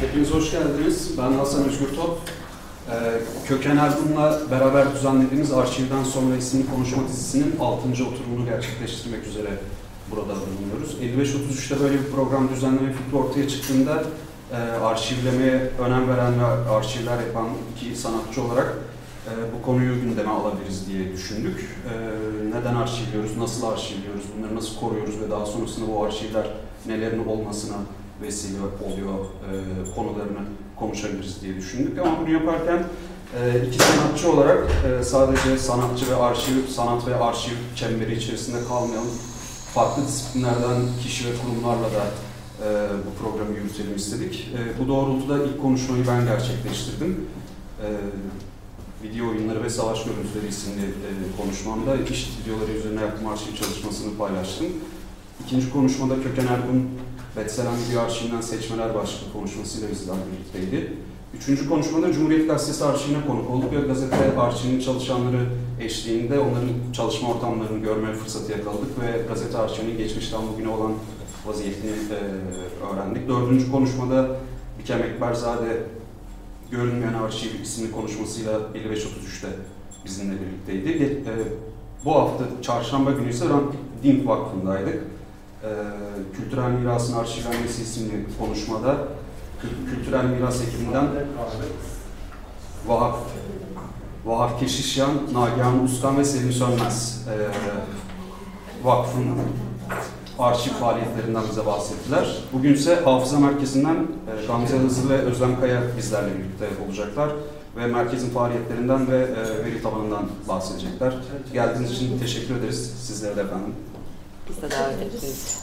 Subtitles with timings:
[0.00, 1.18] Hepiniz hoş geldiniz.
[1.18, 2.18] Ben Hasan Özgür Top.
[2.90, 2.94] Ee,
[3.48, 7.88] Köken Ergun'la beraber düzenlediğimiz Arşivden Sonra isimli konuşma dizisinin 6.
[7.88, 9.48] oturumunu gerçekleştirmek üzere
[10.10, 10.96] burada bulunuyoruz.
[11.02, 14.04] 55-33'te böyle bir program düzenleme fikri ortaya çıktığında
[14.52, 18.78] e, arşivlemeye önem veren ve arşivler yapan iki sanatçı olarak
[19.26, 21.60] e, bu konuyu gündeme alabiliriz diye düşündük.
[21.60, 21.92] E,
[22.58, 26.46] neden arşivliyoruz, nasıl arşivliyoruz, bunları nasıl koruyoruz ve daha sonrasında bu arşivler
[26.86, 27.76] nelerin olmasına
[28.22, 30.40] vesile oluyor e, konularını
[30.76, 31.98] konuşabiliriz diye düşündük.
[31.98, 32.84] Ama bunu yaparken
[33.38, 39.10] e, iki sanatçı olarak e, sadece sanatçı ve arşiv, sanat ve arşiv çemberi içerisinde kalmayalım.
[39.74, 42.04] Farklı disiplinlerden kişi ve kurumlarla da
[42.64, 42.68] e,
[43.06, 44.48] bu programı yürütelim istedik.
[44.54, 47.26] E, bu doğrultuda ilk konuşmayı ben gerçekleştirdim.
[47.82, 47.88] E,
[49.02, 51.10] Video Oyunları ve Savaş Görüntüleri isimli e,
[51.42, 54.66] konuşmamda iş videoları üzerine yaptığım arşiv çalışmasını paylaştım.
[55.46, 56.90] İkinci konuşmada Köken Ergun
[57.36, 60.92] Betselen Video Arşivinden Seçmeler başlıklı konuşmasıyla bizler birlikteydi.
[61.34, 65.46] Üçüncü konuşmada Cumhuriyet Gazetesi arşivine konuk olduk ve gazete arşivinin çalışanları
[65.80, 70.92] eşliğinde onların çalışma ortamlarını görme fırsatı yakaladık ve gazete arşivinin geçmişten bugüne olan
[71.46, 72.16] vaziyetini e,
[72.94, 73.28] öğrendik.
[73.28, 74.28] Dördüncü konuşmada
[74.78, 75.82] Bikem Ekberzade
[76.70, 79.48] Görünmeyen Arşiv isimli konuşmasıyla 55-33'te
[80.04, 81.02] bizimle birlikteydi.
[81.02, 81.32] E,
[82.04, 83.44] bu hafta çarşamba günü ise
[84.02, 85.04] Dink Vakfı'ndaydık
[85.62, 85.68] e,
[86.36, 88.96] Kültürel Mirasın Arşivlenmesi isimli konuşmada
[89.90, 91.06] Kültürel Miras ekibinden
[92.86, 93.16] Vahap,
[94.24, 97.34] Vahap Keşişyan, Nagihan Uskan ve Selim Sönmez e,
[98.86, 99.26] Vakfın
[100.38, 102.36] arşiv faaliyetlerinden bize bahsettiler.
[102.52, 107.30] Bugün ise Hafıza Merkezi'nden e, Gamze Hızlı ve Özlem Kaya bizlerle birlikte olacaklar
[107.76, 111.14] ve merkezin faaliyetlerinden ve e, veri tabanından bahsedecekler.
[111.52, 113.74] Geldiğiniz için teşekkür ederiz sizlere de efendim.
[114.50, 115.62] Biz de davet ederiz.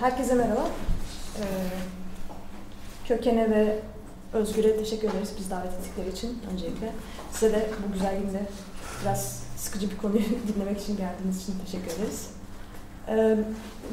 [0.00, 0.68] Herkese merhaba.
[1.38, 1.42] Ee,
[3.08, 3.78] Kökene ve
[4.32, 6.92] Özgür'e teşekkür ederiz biz davet ettikleri için öncelikle.
[7.32, 8.42] Size de bu güzel günde
[9.02, 10.22] biraz sıkıcı bir konuyu
[10.54, 12.30] dinlemek için geldiğiniz için teşekkür ederiz.
[13.08, 13.36] Ee,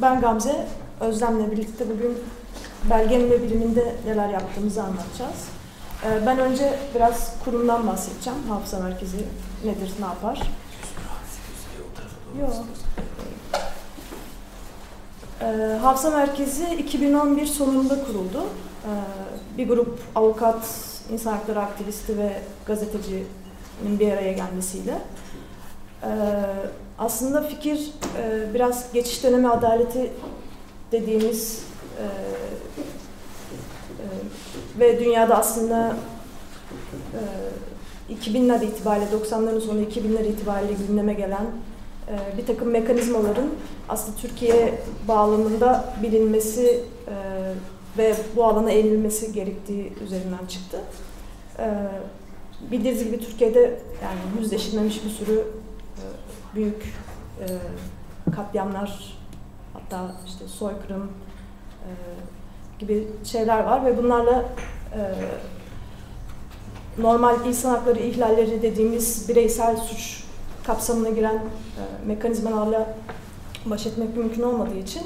[0.01, 0.67] ben Gamze,
[0.99, 2.17] Özlem'le birlikte bugün
[2.89, 5.62] belgenin ve biliminde neler yaptığımızı anlatacağız.
[6.05, 8.39] Ee, ben önce biraz kurumdan bahsedeceğim.
[8.49, 9.17] Hafıza merkezi
[9.65, 10.41] nedir, ne yapar?
[12.41, 12.53] Yok.
[15.41, 18.43] Ee, Hafıza Merkezi 2011 sonunda kuruldu.
[18.43, 20.67] Ee, bir grup avukat,
[21.11, 25.01] insan hakları aktivisti ve gazetecinin bir araya gelmesiyle.
[26.99, 30.11] Aslında fikir e, biraz geçiş dönemi adaleti
[30.91, 31.63] dediğimiz
[31.99, 32.07] e, e,
[34.79, 35.95] ve dünyada aslında
[38.09, 41.45] e, 2000'ler itibariyle, 90'ların sonu 2000'ler itibariyle gündeme gelen
[42.07, 43.49] e, bir takım mekanizmaların
[43.89, 47.13] aslında Türkiye bağlamında bilinmesi e,
[47.97, 50.79] ve bu alana eğilmesi gerektiği üzerinden çıktı.
[51.59, 51.65] E,
[52.71, 53.61] bildiğiniz gibi Türkiye'de
[54.03, 56.03] yani yüzleşilmemiş bir sürü e,
[56.55, 56.83] büyük
[57.39, 57.45] e,
[58.31, 59.17] katliamlar
[59.73, 61.11] hatta işte soykırım
[61.83, 61.91] e,
[62.79, 64.45] gibi şeyler var ve bunlarla
[64.93, 65.01] e,
[67.01, 70.23] normal insan hakları ihlalleri dediğimiz bireysel suç
[70.63, 72.95] kapsamına giren e, mekanizmalarla
[73.65, 75.03] baş etmek mümkün olmadığı için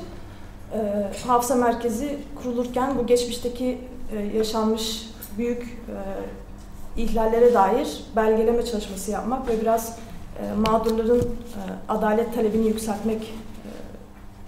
[0.74, 3.78] e, hafıza merkezi kurulurken bu geçmişteki
[4.12, 9.98] e, yaşanmış büyük e, ihlallere dair belgeleme çalışması yapmak ve biraz
[10.40, 13.32] e, mağdurların e, adalet talebini yükseltmek e,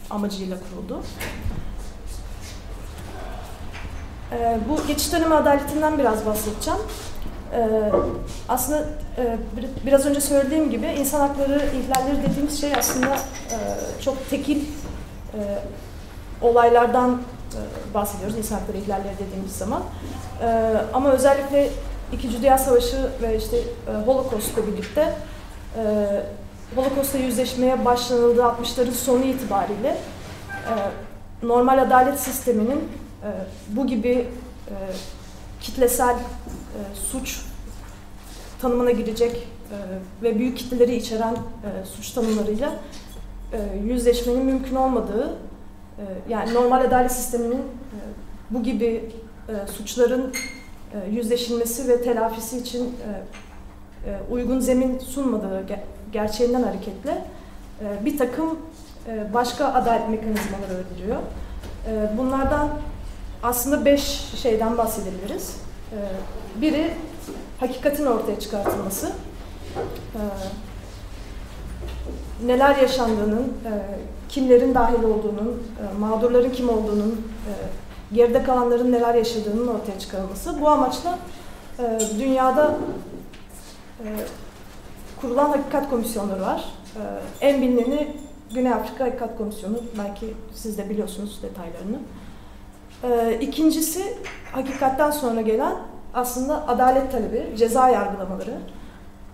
[0.09, 1.01] amacıyla kuruldu.
[4.31, 6.79] E, bu geçiş dönemi adaletinden biraz bahsedeceğim.
[7.53, 7.91] Ee,
[8.49, 8.79] aslında
[9.17, 9.37] e,
[9.85, 13.57] biraz önce söylediğim gibi insan hakları ihlalleri dediğimiz şey aslında e,
[14.01, 14.61] çok tekil
[15.33, 15.39] e,
[16.41, 19.83] olaylardan e, bahsediyoruz insan hakları ihlalleri dediğimiz zaman.
[20.43, 21.69] E, ama özellikle
[22.13, 25.13] İkinci Dünya Savaşı ve işte e, Holocaust'la birlikte
[25.77, 25.83] e,
[26.75, 29.97] Holocaust'la yüzleşmeye başlanıldığı 60'ların sonu itibariyle
[30.47, 30.73] e,
[31.47, 33.08] normal adalet sisteminin e,
[33.69, 34.27] bu gibi
[34.69, 34.75] e,
[35.61, 36.19] kitlesel e,
[36.95, 37.41] suç
[38.61, 39.77] tanımına girecek e,
[40.23, 41.35] ve büyük kitleleri içeren
[41.83, 42.73] suç tanımlarıyla
[43.85, 45.37] yüzleşmenin mümkün olmadığı,
[46.29, 47.61] yani normal adalet sisteminin
[48.49, 49.11] bu gibi
[49.77, 50.33] suçların
[51.11, 52.95] yüzleşilmesi ve telafisi için
[54.31, 55.83] uygun zemin sunmadığı ge
[56.13, 57.23] gerçeğinden hareketle
[58.05, 58.59] bir takım
[59.33, 61.17] başka adalet mekanizmaları ödülüyor.
[62.17, 62.69] Bunlardan
[63.43, 64.01] aslında beş
[64.41, 65.55] şeyden bahsedebiliriz.
[65.91, 65.95] Ee,
[66.61, 66.93] biri
[67.59, 69.11] hakikatin ortaya çıkartılması.
[70.15, 70.19] Ee,
[72.45, 73.71] neler yaşandığının, e,
[74.29, 77.11] kimlerin dahil olduğunun, e, mağdurların kim olduğunun,
[77.47, 77.51] e,
[78.15, 80.61] geride kalanların neler yaşadığının ortaya çıkarılması.
[80.61, 81.19] Bu amaçla
[82.19, 82.75] dünyada
[85.21, 86.65] kurulan hakikat komisyonları var.
[87.41, 88.15] En bilineni
[88.53, 89.77] Güney Afrika Hakikat Komisyonu.
[89.97, 91.97] Belki siz de biliyorsunuz detaylarını.
[93.03, 94.17] E, ikincisi
[94.51, 95.75] hakikatten sonra gelen
[96.13, 98.51] aslında adalet talebi, ceza yargılamaları.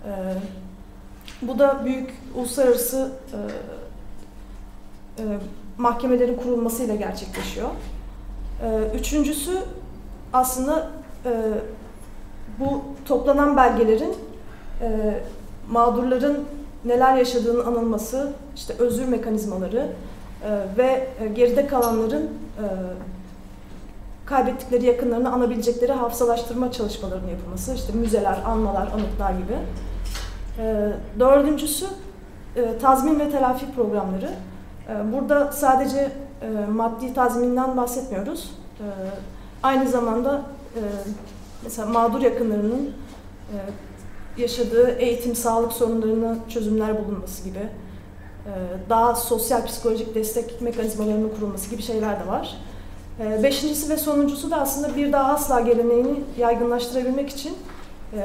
[0.04, 0.10] E,
[1.42, 3.38] bu da büyük uluslararası e,
[5.22, 5.24] e,
[5.78, 7.68] mahkemelerin kurulmasıyla gerçekleşiyor.
[8.62, 9.58] E, üçüncüsü
[10.32, 10.90] aslında
[11.24, 11.30] e,
[12.58, 14.14] bu toplanan belgelerin
[15.70, 16.44] mağdurların
[16.84, 19.88] neler yaşadığının anılması, işte özür mekanizmaları
[20.78, 22.64] ve geride kalanların e,
[24.26, 29.56] kaybettikleri yakınlarını anabilecekleri hafızalaştırma çalışmalarının yapılması, işte müzeler, anmalar, anıtlar gibi.
[30.58, 31.86] E, dördüncüsü
[32.56, 34.30] e, tazmin ve telafi programları.
[34.88, 36.12] E, burada sadece
[36.42, 38.50] e, maddi tazminden bahsetmiyoruz.
[38.80, 38.86] E,
[39.62, 40.42] aynı zamanda
[40.76, 40.80] e,
[41.64, 42.90] mesela mağdur yakınlarının
[43.52, 43.56] e,
[44.42, 48.52] yaşadığı eğitim, sağlık sorunlarına çözümler bulunması gibi, e,
[48.88, 52.56] daha sosyal psikolojik destek mekanizmalarının kurulması gibi şeyler de var.
[53.20, 57.54] E, beşincisi ve sonuncusu da aslında bir daha asla geleneğini yaygınlaştırabilmek için
[58.12, 58.18] e,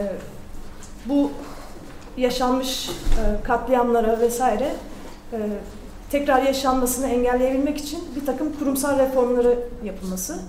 [1.05, 1.31] bu
[2.17, 2.89] yaşanmış
[3.43, 4.71] katliamlara vesaire
[6.09, 10.39] tekrar yaşanmasını engelleyebilmek için bir takım kurumsal reformları yapılması.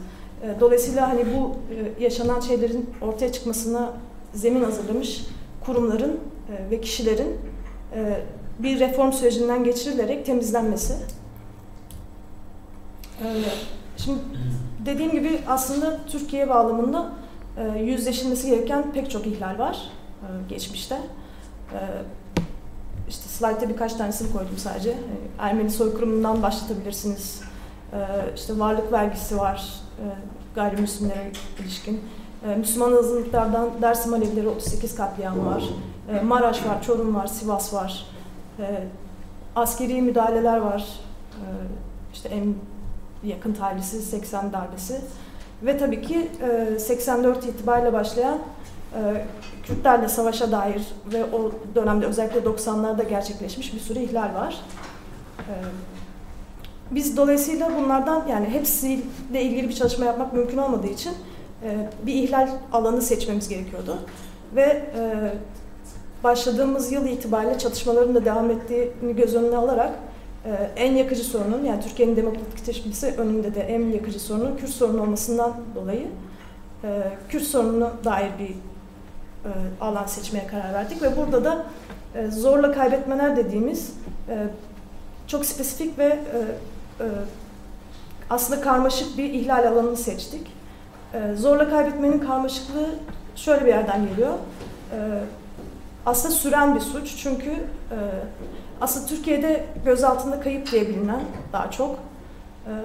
[0.60, 1.56] Dolayısıyla hani bu
[2.00, 3.92] yaşanan şeylerin ortaya çıkmasına
[4.34, 5.26] zemin hazırlamış
[5.66, 6.20] kurumların
[6.70, 7.38] ve kişilerin
[8.58, 10.94] bir reform sürecinden geçirilerek temizlenmesi.
[14.04, 14.18] Şimdi
[14.86, 17.12] dediğim gibi aslında Türkiye bağlamında
[17.78, 19.90] yüzleşilmesi gereken pek çok ihlal var
[20.48, 21.00] geçmişte.
[23.08, 24.98] İşte slaytta birkaç tanesini koydum sadece.
[25.38, 27.40] Ermeni soykırımından başlatabilirsiniz.
[28.36, 29.80] İşte varlık vergisi var
[30.54, 32.00] gayrimüslimlere ilişkin.
[32.58, 35.64] Müslüman azınlıklardan Dersim Alevileri 38 katliam var.
[36.22, 38.06] Maraş var, Çorum var, Sivas var.
[39.56, 40.86] Askeri müdahaleler var.
[42.12, 42.54] İşte en
[43.24, 45.00] yakın tarihlisi 80 darbesi.
[45.62, 46.30] Ve tabii ki
[46.78, 48.38] 84 itibariyle başlayan
[49.62, 50.82] Kürtlerle savaşa dair
[51.12, 54.60] ve o dönemde özellikle 90'larda gerçekleşmiş bir sürü ihlal var.
[56.90, 61.12] Biz dolayısıyla bunlardan yani hepsiyle ilgili bir çalışma yapmak mümkün olmadığı için
[62.06, 63.98] bir ihlal alanı seçmemiz gerekiyordu.
[64.56, 64.84] Ve
[66.24, 69.92] başladığımız yıl itibariyle çatışmaların da devam ettiğini göz önüne alarak
[70.76, 76.06] en yakıcı sorunun yani Türkiye'nin demokratikleşmesi önünde de en yakıcı sorunun Kürt sorunu olmasından dolayı
[77.28, 78.54] Kürt sorununa dair bir
[79.44, 79.50] e,
[79.80, 81.66] alan seçmeye karar verdik ve burada da
[82.14, 83.92] e, zorla kaybetmeler dediğimiz
[84.28, 84.46] e,
[85.26, 86.18] çok spesifik ve
[88.30, 90.46] aslında karmaşık bir ihlal alanını seçtik.
[91.36, 92.90] Zorla kaybetmenin karmaşıklığı
[93.36, 94.32] şöyle bir yerden geliyor.
[96.06, 97.52] Aslında süren bir suç çünkü
[98.82, 101.20] aslında Türkiye'de gözaltında kayıp diye bilinen
[101.52, 101.98] daha çok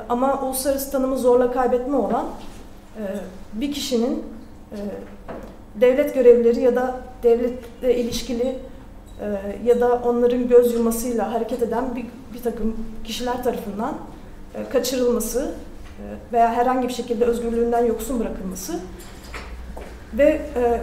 [0.09, 2.25] ama uluslararası tanımı zorla kaybetme olan
[3.53, 4.23] bir kişinin
[5.81, 8.55] devlet görevlileri ya da devletle ilişkili
[9.21, 9.25] e,
[9.65, 13.93] ya da onların göz yumasıyla hareket eden bir, bir takım kişiler tarafından
[14.55, 15.51] e, kaçırılması
[15.99, 18.79] e, veya herhangi bir şekilde özgürlüğünden yoksun bırakılması
[20.13, 20.81] ve e,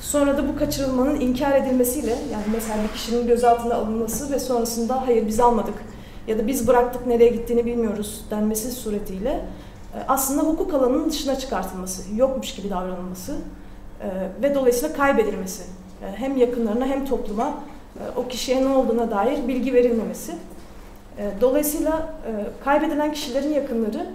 [0.00, 5.26] sonra da bu kaçırılmanın inkar edilmesiyle yani mesela bir kişinin gözaltına alınması ve sonrasında hayır
[5.26, 5.74] biz almadık
[6.26, 9.44] ya da biz bıraktık nereye gittiğini bilmiyoruz denmesi suretiyle
[9.94, 13.34] e, aslında hukuk alanının dışına çıkartılması, yokmuş gibi davranılması
[14.02, 14.08] e,
[14.42, 15.62] ve dolayısıyla kaybedilmesi.
[16.02, 17.54] E, hem yakınlarına hem topluma
[18.16, 20.32] o kişiye ne olduğuna dair bilgi verilmemesi.
[21.40, 22.14] Dolayısıyla
[22.64, 24.06] kaybedilen kişilerin yakınları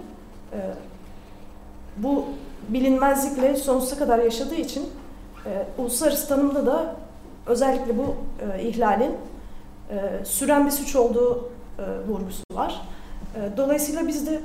[1.96, 2.24] bu
[2.68, 4.82] bilinmezlikle sonsuza kadar yaşadığı için
[5.46, 6.96] e, uluslararası tanımda da
[7.46, 8.16] özellikle bu
[8.56, 9.16] e, ihlalin
[9.90, 12.82] e, süren bir suç olduğu e, vurgusu var.
[13.34, 14.40] E, dolayısıyla biz de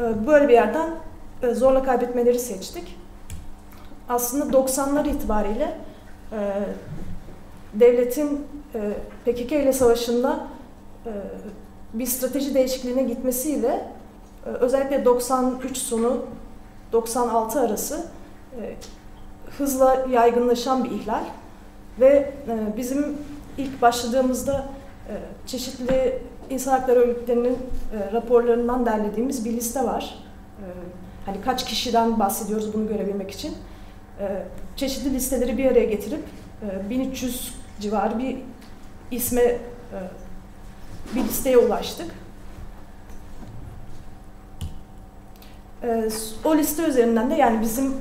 [0.00, 0.90] e, böyle bir yerden
[1.42, 2.96] e, zorla kaybetmeleri seçtik
[4.08, 5.78] aslında 90'lar itibariyle
[6.32, 6.38] e,
[7.74, 8.92] devletin e,
[9.24, 10.46] PKK ile savaşında
[11.06, 11.10] e,
[11.94, 13.88] bir strateji değişikliğine gitmesiyle
[14.46, 16.24] e, özellikle 93 sonu
[16.92, 18.06] 96 arası
[18.60, 18.74] e,
[19.58, 21.24] hızla yaygınlaşan bir ihlal
[22.00, 23.16] ve e, bizim
[23.58, 24.66] ilk başladığımızda
[25.08, 25.14] e,
[25.46, 26.18] çeşitli
[26.50, 27.58] insan hakları örgütlerinin
[27.92, 30.18] e, raporlarından derlediğimiz bir liste var.
[30.58, 30.66] E,
[31.26, 33.54] hani kaç kişiden bahsediyoruz bunu görebilmek için.
[34.20, 34.42] Ee,
[34.76, 36.22] çeşitli listeleri bir araya getirip
[36.90, 38.36] 1300 e, civarı bir
[39.10, 39.58] isme
[41.14, 42.10] bir listeye ulaştık.
[46.44, 47.94] O liste üzerinden de yani bizim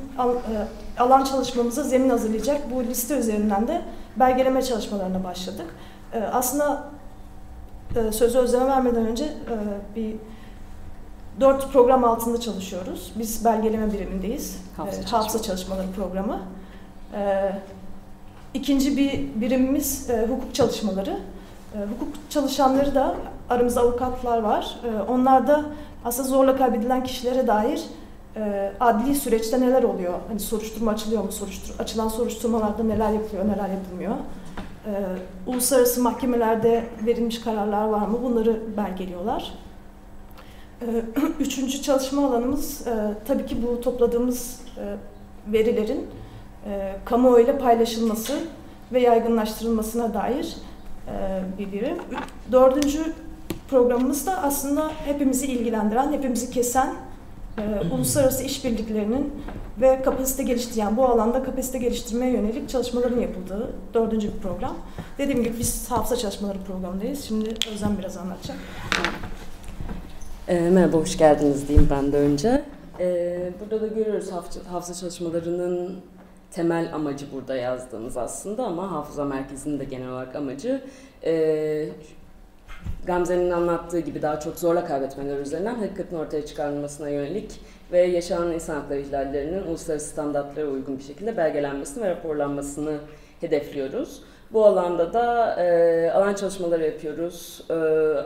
[1.00, 3.82] alan çalışmamıza zemin hazırlayacak bu liste üzerinden de
[4.15, 5.75] belgeleme çalışmalarına başladık.
[6.34, 6.84] Aslında
[8.12, 9.34] sözü Özlem'e vermeden önce
[9.96, 10.15] bir
[11.39, 13.13] dört program altında çalışıyoruz.
[13.15, 14.58] Biz belgeleme birimindeyiz.
[14.77, 15.20] Hafıza, çalışma.
[15.20, 16.39] Hafıza çalışmaları programı.
[18.54, 21.20] İkinci bir birimimiz hukuk çalışmaları.
[21.74, 23.15] Hukuk çalışanları da
[23.50, 24.80] aramızda avukatlar var.
[25.08, 25.65] Onlar da
[26.06, 27.84] aslında zorla kaybedilen kişilere dair
[28.80, 30.14] adli süreçte neler oluyor?
[30.28, 31.32] Hani soruşturma açılıyor mu?
[31.32, 34.16] Soruştur açılan soruşturmalarda neler yapılıyor, neler yapılmıyor?
[35.48, 38.20] uluslararası mahkemelerde verilmiş kararlar var mı?
[38.24, 39.54] Bunları belgeliyorlar.
[41.40, 42.86] üçüncü çalışma alanımız
[43.28, 44.62] tabii ki bu topladığımız
[45.48, 46.08] verilerin
[47.06, 48.40] kamuoyuyla paylaşılması
[48.94, 50.56] ve yaygınlaştırılmasına dair
[51.60, 51.98] bir birim.
[52.52, 53.14] Dördüncü
[53.69, 56.95] programımız da aslında hepimizi ilgilendiren, hepimizi kesen
[57.57, 59.34] e, uluslararası işbirliklerinin
[59.81, 64.75] ve kapasite geliştiren, bu alanda kapasite geliştirmeye yönelik çalışmaların yapıldığı dördüncü bir program.
[65.17, 67.24] Dediğim gibi biz hafıza çalışmaları programındayız.
[67.24, 68.57] Şimdi Özlem biraz anlatacak.
[70.48, 72.63] E, merhaba, hoş geldiniz diyeyim ben de önce.
[73.00, 75.95] E, burada da görüyoruz hafıza, hafıza çalışmalarının
[76.51, 80.81] temel amacı burada yazdığımız aslında ama hafıza merkezinin de genel olarak amacı
[81.24, 81.89] e,
[83.06, 87.60] Gamze'nin anlattığı gibi daha çok zorla kaybetmeler üzerinden hakikatin ortaya çıkarılmasına yönelik
[87.92, 92.98] ve yaşanan insan hakları ihlallerinin uluslararası standartlara uygun bir şekilde belgelenmesini ve raporlanmasını
[93.42, 94.22] hedefliyoruz.
[94.54, 97.65] Bu alanda da e, alan çalışmaları yapıyoruz.
[97.70, 97.74] E,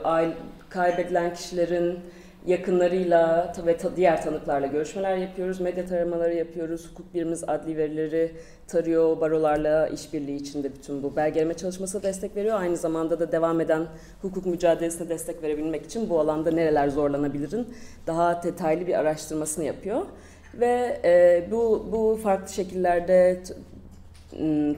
[0.04, 0.34] aile,
[0.70, 2.00] kaybedilen kişilerin
[2.46, 8.32] yakınlarıyla ve diğer tanıklarla görüşmeler yapıyoruz, medya taramaları yapıyoruz, hukuk birimiz adli verileri
[8.68, 12.60] tarıyor, barolarla işbirliği içinde bütün bu belgeleme çalışmasına destek veriyor.
[12.60, 13.88] Aynı zamanda da devam eden
[14.22, 17.68] hukuk mücadelesine destek verebilmek için bu alanda nereler zorlanabilirin
[18.08, 20.06] daha detaylı bir araştırmasını yapıyor.
[20.54, 23.40] Ve e, bu, bu farklı şekillerde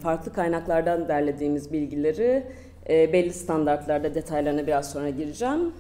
[0.03, 2.43] farklı kaynaklardan derlediğimiz bilgileri
[2.89, 5.73] e, belli standartlarda detaylarına biraz sonra gireceğim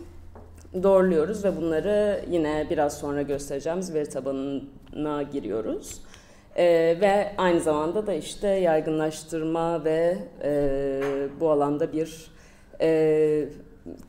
[0.83, 6.01] doğruluyoruz ve bunları yine biraz sonra göstereceğimiz veri tabanına giriyoruz.
[6.55, 6.65] E,
[7.01, 11.01] ve aynı zamanda da işte yaygınlaştırma ve e,
[11.39, 12.31] bu alanda bir
[12.81, 13.49] e,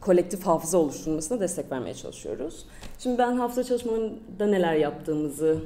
[0.00, 2.66] kolektif hafıza oluşturulmasına destek vermeye çalışıyoruz.
[2.99, 5.59] Şimdi ben hafıza çalışmalarında neler yaptığımızı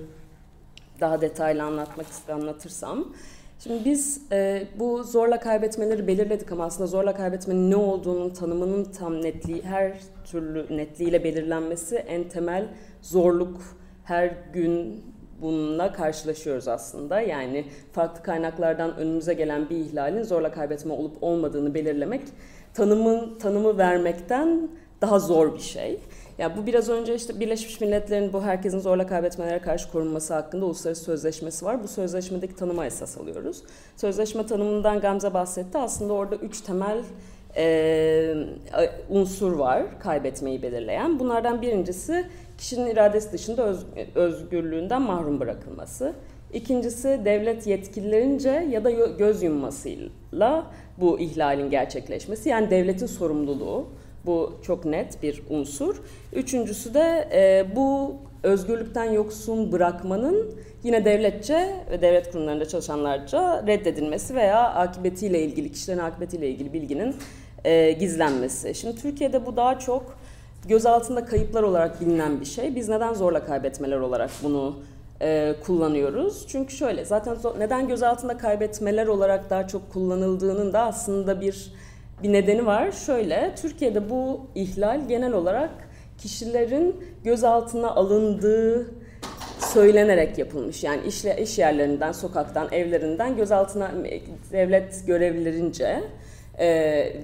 [1.00, 3.08] daha detaylı anlatmak anlatırsam.
[3.58, 9.22] Şimdi biz e, bu zorla kaybetmeleri belirledik ama aslında zorla kaybetmenin ne olduğunun tanımının tam
[9.22, 12.68] netliği, her türlü netliğiyle belirlenmesi en temel
[13.02, 13.60] zorluk
[14.04, 15.04] her gün
[15.42, 17.20] bununla karşılaşıyoruz aslında.
[17.20, 22.22] Yani farklı kaynaklardan önümüze gelen bir ihlalin zorla kaybetme olup olmadığını belirlemek
[22.74, 24.68] tanımın tanımı vermekten
[25.00, 26.00] daha zor bir şey.
[26.38, 31.04] Ya bu biraz önce işte Birleşmiş Milletler'in bu herkesin zorla kaybetmelere karşı korunması hakkında uluslararası
[31.04, 31.82] sözleşmesi var.
[31.82, 33.62] Bu sözleşmedeki tanıma esas alıyoruz.
[33.96, 35.78] Sözleşme tanımından Gamze bahsetti.
[35.78, 36.98] Aslında orada üç temel
[37.56, 38.34] e,
[39.10, 41.18] unsur var kaybetmeyi belirleyen.
[41.18, 42.24] Bunlardan birincisi
[42.58, 46.12] kişinin iradesi dışında öz, özgürlüğünden mahrum bırakılması.
[46.52, 50.66] İkincisi devlet yetkililerince ya da göz yummasıyla
[50.98, 52.48] bu ihlalin gerçekleşmesi.
[52.48, 53.86] Yani devletin sorumluluğu.
[54.26, 55.96] Bu çok net bir unsur.
[56.32, 60.54] Üçüncüsü de e, bu özgürlükten yoksun bırakmanın
[60.84, 67.16] yine devletçe ve devlet kurumlarında çalışanlarca reddedilmesi veya akıbetiyle ilgili, kişilerin akıbetiyle ilgili bilginin
[67.64, 68.74] e, gizlenmesi.
[68.74, 70.18] Şimdi Türkiye'de bu daha çok
[70.68, 72.76] gözaltında kayıplar olarak bilinen bir şey.
[72.76, 74.76] Biz neden zorla kaybetmeler olarak bunu
[75.20, 76.44] e, kullanıyoruz?
[76.48, 81.72] Çünkü şöyle, zaten neden gözaltında kaybetmeler olarak daha çok kullanıldığının da aslında bir
[82.22, 82.92] bir nedeni var.
[82.92, 85.70] Şöyle, Türkiye'de bu ihlal genel olarak
[86.18, 88.90] kişilerin gözaltına alındığı
[89.58, 90.84] söylenerek yapılmış.
[90.84, 93.90] Yani iş, iş yerlerinden, sokaktan, evlerinden gözaltına
[94.52, 96.02] devlet görevlilerince
[96.58, 96.66] e,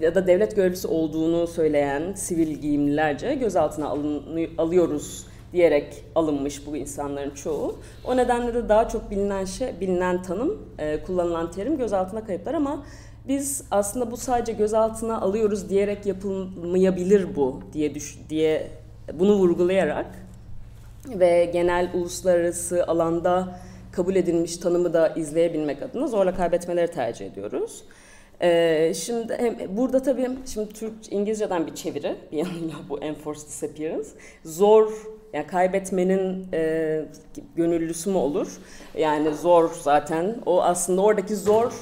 [0.00, 7.30] ya da devlet görevlisi olduğunu söyleyen sivil giyimlilerce gözaltına alın, alıyoruz diyerek alınmış bu insanların
[7.30, 7.78] çoğu.
[8.04, 12.84] O nedenle de daha çok bilinen şey, bilinen tanım, e, kullanılan terim gözaltına kayıplar ama
[13.28, 18.70] biz aslında bu sadece gözaltına alıyoruz diyerek yapılmayabilir bu diye düş diye
[19.14, 20.06] bunu vurgulayarak
[21.08, 23.60] ve genel uluslararası alanda
[23.92, 27.84] kabul edilmiş tanımı da izleyebilmek adına zorla kaybetmeleri tercih ediyoruz.
[28.40, 34.08] Ee, şimdi hem, burada tabii şimdi Türk İngilizceden bir çeviri bir yanıyla bu enforced disappearance
[34.44, 34.92] zor
[35.32, 37.04] yani kaybetmenin e,
[37.56, 38.48] gönüllüsü mü olur?
[38.98, 41.72] Yani zor zaten o aslında oradaki zor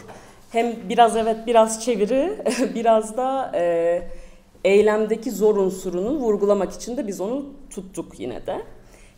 [0.50, 4.02] hem biraz evet biraz çeviri, biraz da e,
[4.64, 8.62] eylemdeki zor unsurunu vurgulamak için de biz onu tuttuk yine de.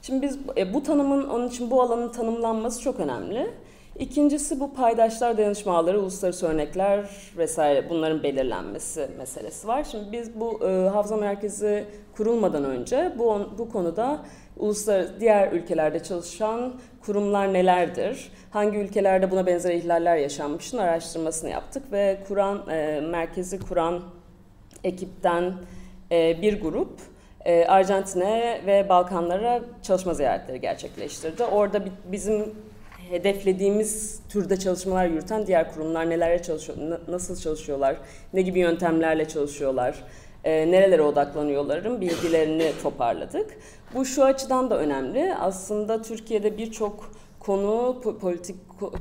[0.02, 3.50] Şimdi biz e, bu tanımın, onun için bu alanın tanımlanması çok önemli.
[3.98, 9.84] İkincisi bu paydaşlar, dayanışma ağları, uluslararası örnekler vesaire bunların belirlenmesi meselesi var.
[9.84, 11.84] Şimdi biz bu e, hafıza merkezi
[12.16, 14.20] kurulmadan önce bu bu konuda
[14.62, 18.32] uluslararası diğer ülkelerde çalışan kurumlar nelerdir?
[18.50, 24.02] Hangi ülkelerde buna benzer ihlaller yaşanmışın araştırmasını yaptık ve Kur'an e, merkezi kuran
[24.84, 25.52] ekipten
[26.12, 27.00] e, bir grup
[27.44, 31.44] e, Arjantin'e ve Balkanlara çalışma ziyaretleri gerçekleştirdi.
[31.44, 32.54] Orada bizim
[33.10, 36.78] hedeflediğimiz türde çalışmalar yürüten diğer kurumlar nelerle çalışıyor,
[37.08, 37.96] nasıl çalışıyorlar,
[38.32, 39.94] ne gibi yöntemlerle çalışıyorlar,
[40.44, 43.58] e, nerelere odaklanıyorların bilgilerini toparladık.
[43.94, 45.34] Bu şu açıdan da önemli.
[45.34, 48.56] Aslında Türkiye'de birçok konu, politik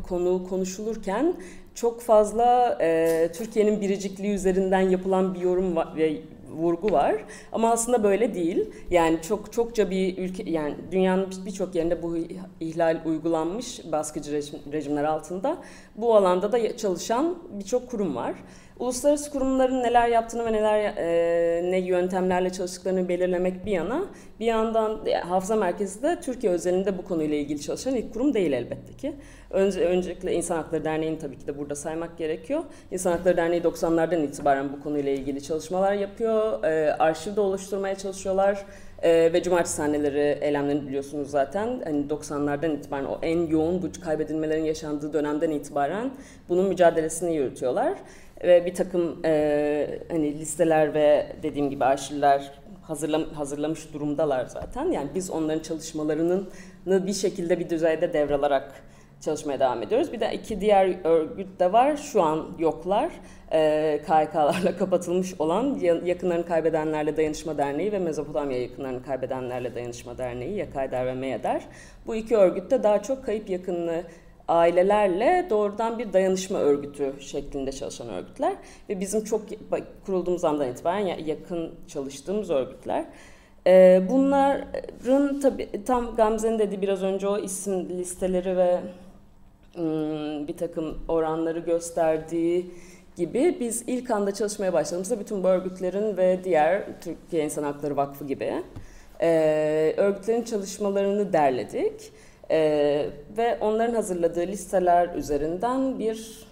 [0.09, 1.35] konu konuşulurken
[1.75, 6.21] çok fazla e, Türkiye'nin biricikliği üzerinden yapılan bir yorum ve
[6.51, 7.15] vurgu var.
[7.51, 8.69] Ama aslında böyle değil.
[8.89, 12.17] Yani çok çokça bir ülke yani dünyanın birçok yerinde bu
[12.59, 15.57] ihlal uygulanmış baskıcı rejim, rejimler altında.
[15.95, 18.33] Bu alanda da çalışan birçok kurum var.
[18.81, 24.05] Uluslararası kurumların neler yaptığını ve neler e, ne yöntemlerle çalıştıklarını belirlemek bir yana,
[24.39, 28.93] bir yandan Hafıza Merkezi de Türkiye özelinde bu konuyla ilgili çalışan ilk kurum değil elbette
[28.93, 29.15] ki.
[29.49, 32.63] Önce, öncelikle İnsan Hakları Derneği'ni tabii ki de burada saymak gerekiyor.
[32.91, 36.63] İnsan Hakları Derneği 90'lardan itibaren bu konuyla ilgili çalışmalar yapıyor.
[36.63, 38.65] E, arşivde oluşturmaya çalışıyorlar.
[39.03, 41.81] Ee, ve cumartesi sahneleri eylemlerini biliyorsunuz zaten.
[41.83, 46.11] Hani 90'lardan itibaren o en yoğun bu kaybedilmelerin yaşandığı dönemden itibaren
[46.49, 47.93] bunun mücadelesini yürütüyorlar
[48.43, 54.91] ve bir takım e, hani listeler ve dediğim gibi arşivler hazırlam hazırlamış durumdalar zaten.
[54.91, 56.49] Yani biz onların çalışmalarının
[56.85, 58.83] bir şekilde bir düzeyde devralarak
[59.21, 60.13] çalışmaya devam ediyoruz.
[60.13, 61.97] Bir de iki diğer örgüt de var.
[61.97, 63.11] Şu an yoklar.
[63.51, 71.05] E, KYK'larla kapatılmış olan Yakınlarını Kaybedenlerle Dayanışma Derneği ve Mezopotamya Yakınlarını Kaybedenlerle Dayanışma Derneği, Yakayder
[71.05, 71.61] ve Meyeder.
[72.07, 74.03] Bu iki örgüt de daha çok kayıp yakınlığı
[74.51, 78.53] ailelerle doğrudan bir dayanışma örgütü şeklinde çalışan örgütler
[78.89, 79.41] ve bizim çok
[80.05, 83.05] kurulduğumuz andan itibaren yakın çalıştığımız örgütler.
[83.67, 88.79] Ee, bunların tabi tam Gamze'nin dediği biraz önce o isim listeleri ve
[90.47, 92.71] bir takım oranları gösterdiği
[93.15, 98.27] gibi biz ilk anda çalışmaya başladığımızda bütün bu örgütlerin ve diğer Türkiye İnsan Hakları Vakfı
[98.27, 98.53] gibi
[99.97, 102.11] örgütlerin çalışmalarını derledik
[102.51, 106.47] ee, ve onların hazırladığı listeler üzerinden bir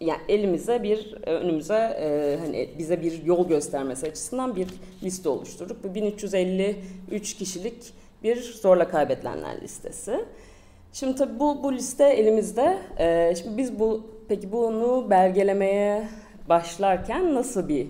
[0.00, 4.68] yani elimize bir önümüze e, hani bize bir yol göstermesi açısından bir
[5.02, 5.84] liste oluşturduk.
[5.84, 10.24] Bu 1353 kişilik bir zorla kaybedilenler listesi.
[10.92, 12.78] Şimdi tabii bu bu liste elimizde.
[12.98, 16.08] E, şimdi biz bu peki bunu belgelemeye
[16.48, 17.86] başlarken nasıl bir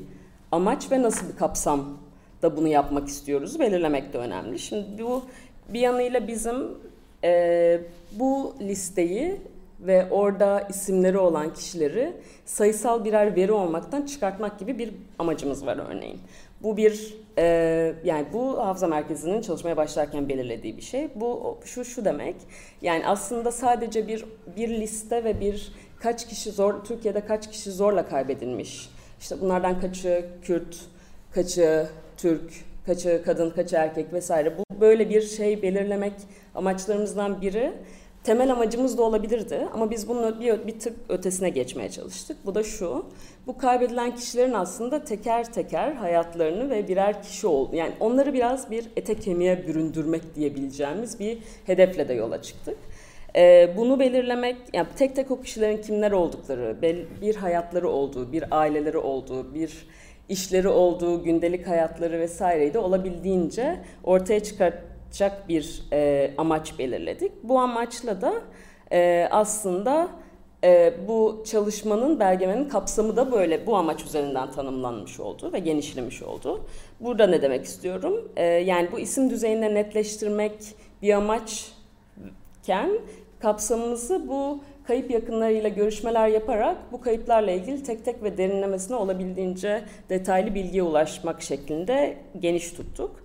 [0.53, 1.99] amaç ve nasıl bir kapsam
[2.43, 4.59] da bunu yapmak istiyoruz belirlemek de önemli.
[4.59, 5.23] Şimdi bu
[5.69, 6.57] bir yanıyla bizim
[7.27, 7.81] e,
[8.13, 9.41] bu listeyi
[9.81, 12.13] ve orada isimleri olan kişileri
[12.45, 16.21] sayısal birer veri olmaktan çıkartmak gibi bir amacımız var örneğin.
[16.63, 17.45] Bu bir e,
[18.05, 21.09] yani bu hafıza merkezinin çalışmaya başlarken belirlediği bir şey.
[21.15, 22.37] Bu şu şu demek.
[22.83, 24.25] Yani aslında sadece bir
[24.57, 28.91] bir liste ve bir kaç kişi zor Türkiye'de kaç kişi zorla kaybedilmiş.
[29.21, 30.77] İşte bunlardan kaçı Kürt,
[31.35, 31.87] kaçı
[32.17, 32.53] Türk,
[32.87, 34.59] kaçı kadın, kaçı erkek vesaire.
[34.59, 36.13] Bu böyle bir şey belirlemek
[36.55, 37.73] amaçlarımızdan biri.
[38.25, 42.37] Temel amacımız da olabilirdi ama biz bunu bir, bir tık ötesine geçmeye çalıştık.
[42.47, 43.07] Bu da şu,
[43.47, 47.77] bu kaybedilen kişilerin aslında teker teker hayatlarını ve birer kişi oldu.
[47.77, 52.79] Yani onları biraz bir ete kemiğe büründürmek diyebileceğimiz bir hedefle de yola çıktık.
[53.37, 56.77] Ee, bunu belirlemek, yani tek tek o kişilerin kimler oldukları,
[57.23, 59.87] bir hayatları olduğu, bir aileleri olduğu, bir
[60.29, 67.33] işleri olduğu, gündelik hayatları vesaireyi de olabildiğince ortaya çıkartacak bir e, amaç belirledik.
[67.43, 68.35] Bu amaçla da
[68.93, 70.09] e, aslında
[70.65, 76.61] e, bu çalışmanın, belgemenin kapsamı da böyle bu amaç üzerinden tanımlanmış oldu ve genişlemiş oldu.
[77.01, 78.33] Burada ne demek istiyorum?
[78.37, 80.53] E, yani bu isim düzeyinde netleştirmek
[81.03, 82.91] bir amaçken
[83.39, 90.55] kapsamımızı bu kayıp yakınlarıyla görüşmeler yaparak bu kayıplarla ilgili tek tek ve derinlemesine olabildiğince detaylı
[90.55, 93.17] bilgiye ulaşmak şeklinde geniş tuttuk.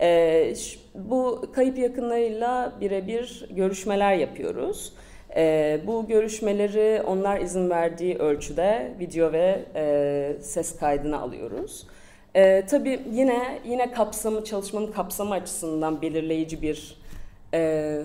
[0.00, 0.54] Ee,
[0.94, 4.92] bu kayıp yakınlarıyla birebir görüşmeler yapıyoruz.
[5.36, 11.86] Ee, bu görüşmeleri onlar izin verdiği ölçüde video ve e, ses kaydına alıyoruz.
[12.36, 16.96] Ee, tabii yine yine kapsamı çalışmanın kapsamı açısından belirleyici bir
[17.54, 18.02] e,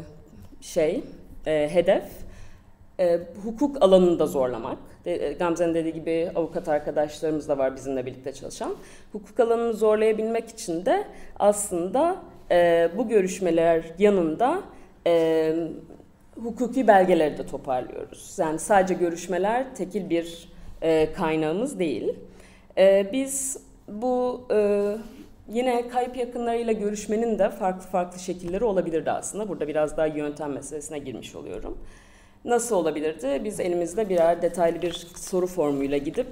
[0.62, 1.04] şey
[1.48, 2.04] e, hedef
[3.00, 4.78] e, hukuk alanında zorlamak.
[5.06, 8.76] De, Gamze'nin dediği gibi avukat arkadaşlarımız da var bizimle birlikte çalışan.
[9.12, 11.08] Hukuk alanını zorlayabilmek için de
[11.40, 12.16] aslında
[12.52, 14.62] e, bu görüşmeler yanında
[15.08, 15.54] e,
[16.44, 18.36] hukuki belgeleri de toparlıyoruz.
[18.40, 20.50] Yani sadece görüşmeler tekil bir
[20.82, 22.16] e, kaynağımız değil.
[22.78, 24.88] E, biz bu e,
[25.50, 29.50] yine kayıp yakınlarıyla görüşmenin de farklı farklı şekilleri olabilirdi aslında.
[29.50, 31.78] Burada biraz daha yöntem meselesine girmiş oluyorum.
[32.46, 33.42] Nasıl olabilirdi?
[33.44, 36.28] Biz elimizde birer detaylı bir soru formuyla gidip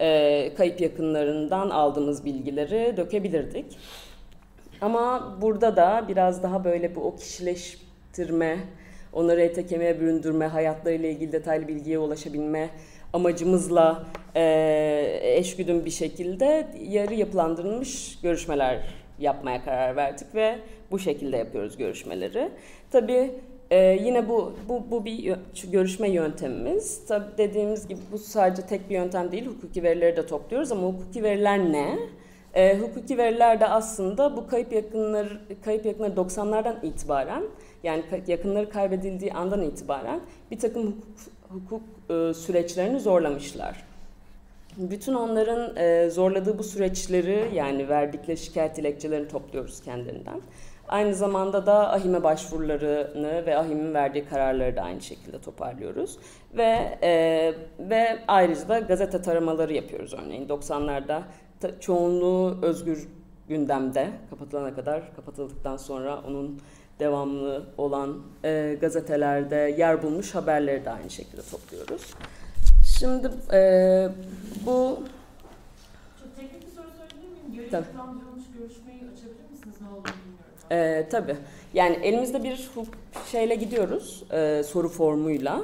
[0.00, 3.78] e, kayıp yakınlarından aldığımız bilgileri dökebilirdik.
[4.80, 8.58] Ama burada da biraz daha böyle bu o kişileştirme,
[9.12, 12.70] onları ete kemiğe büründürme, hayatlarıyla ilgili detaylı bilgiye ulaşabilme
[13.12, 18.78] amacımızla e, eşgüdüm bir şekilde yarı yapılandırılmış görüşmeler
[19.18, 20.58] yapmaya karar verdik ve
[20.90, 22.50] bu şekilde yapıyoruz görüşmeleri.
[22.90, 23.30] Tabii
[23.70, 25.36] ee, yine bu, bu, bu bir
[25.72, 27.06] görüşme yöntemimiz.
[27.06, 29.46] Tabii dediğimiz gibi bu sadece tek bir yöntem değil.
[29.46, 31.98] Hukuki verileri de topluyoruz ama hukuki veriler ne?
[32.54, 37.42] Ee, hukuki veriler de aslında bu kayıp yakınlar kayıp yakınları 90'lardan itibaren
[37.82, 41.02] yani yakınları kaybedildiği andan itibaren bir takım hukuk,
[41.48, 43.84] hukuk e, süreçlerini zorlamışlar.
[44.76, 50.40] Bütün onların e, zorladığı bu süreçleri yani verdikleri şikayet dilekçelerini topluyoruz kendilerinden.
[50.88, 56.18] Aynı zamanda da AHİM'e başvurularını ve AHİM'in verdiği kararları da aynı şekilde toparlıyoruz.
[56.56, 60.48] Ve e, ve ayrıca da gazete taramaları yapıyoruz örneğin.
[60.48, 61.22] 90'larda
[61.80, 63.08] çoğunluğu özgür
[63.48, 66.60] gündemde kapatılana kadar kapatıldıktan sonra onun
[67.00, 72.14] devamlı olan e, gazetelerde yer bulmuş haberleri de aynı şekilde topluyoruz.
[72.98, 73.60] Şimdi e,
[74.66, 74.98] bu...
[76.20, 77.68] Çok teknik bir soru sorabilir miyim?
[77.70, 77.86] Tabii.
[78.58, 79.76] görüşmeyi açabilir misiniz?
[79.80, 80.38] Ne olduğunu
[80.72, 81.36] Ee, tabii.
[81.74, 82.70] Yani elimizde bir
[83.32, 85.62] şeyle gidiyoruz, e, soru formuyla.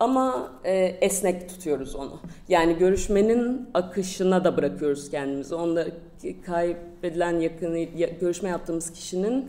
[0.00, 2.20] Ama e, esnek tutuyoruz onu.
[2.48, 5.54] Yani görüşmenin akışına da bırakıyoruz kendimizi.
[5.54, 5.86] Onda
[6.46, 7.82] kaybedilen yakını,
[8.20, 9.46] görüşme yaptığımız kişinin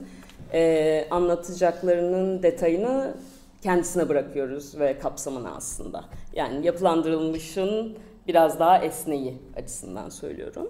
[0.53, 3.13] e, anlatacaklarının detayını
[3.61, 6.03] kendisine bırakıyoruz ve kapsamını aslında.
[6.33, 10.69] Yani yapılandırılmışın biraz daha esneği açısından söylüyorum.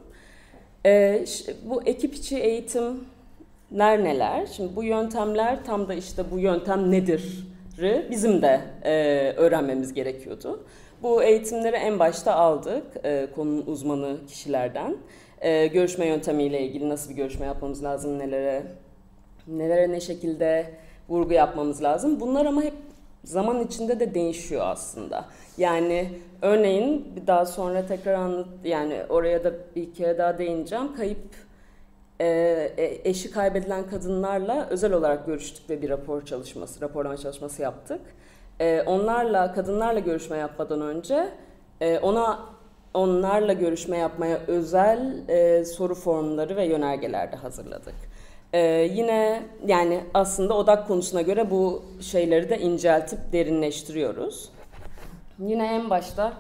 [0.86, 1.26] E,
[1.64, 3.04] bu ekip içi eğitim
[3.72, 4.46] ner neler?
[4.46, 7.48] Şimdi bu yöntemler tam da işte bu yöntem nedir?
[8.12, 8.94] bizim de e,
[9.38, 10.64] öğrenmemiz gerekiyordu.
[11.04, 14.98] Bu eğitimleri en başta aldık e, konunun uzmanı kişilerden.
[15.42, 18.64] E, görüşme yöntemiyle ilgili nasıl bir görüşme yapmamız lazım, nelere
[19.48, 20.66] nelere ne şekilde
[21.10, 22.20] vurgu yapmamız lazım.
[22.20, 22.74] Bunlar ama hep
[23.24, 25.26] zaman içinde de değişiyor aslında.
[25.58, 26.10] Yani
[26.42, 30.96] örneğin bir daha sonra tekrar anlat yani oraya da bir kere daha değineceğim.
[30.96, 31.20] Kayıp
[32.20, 32.28] e,
[32.78, 38.02] e, eşi kaybedilen kadınlarla özel olarak görüştük ve bir rapor çalışması, raporlama çalışması yaptık.
[38.60, 41.30] E, onlarla, kadınlarla görüşme yapmadan önce
[41.82, 42.40] e, ona
[42.94, 47.96] onlarla görüşme yapmaya özel e, soru formları ve yönergeler de hazırladık.
[48.54, 48.60] E,
[48.94, 54.50] yine yani aslında odak konusuna göre bu şeyleri de inceltip derinleştiriyoruz.
[55.40, 56.34] Yine en başta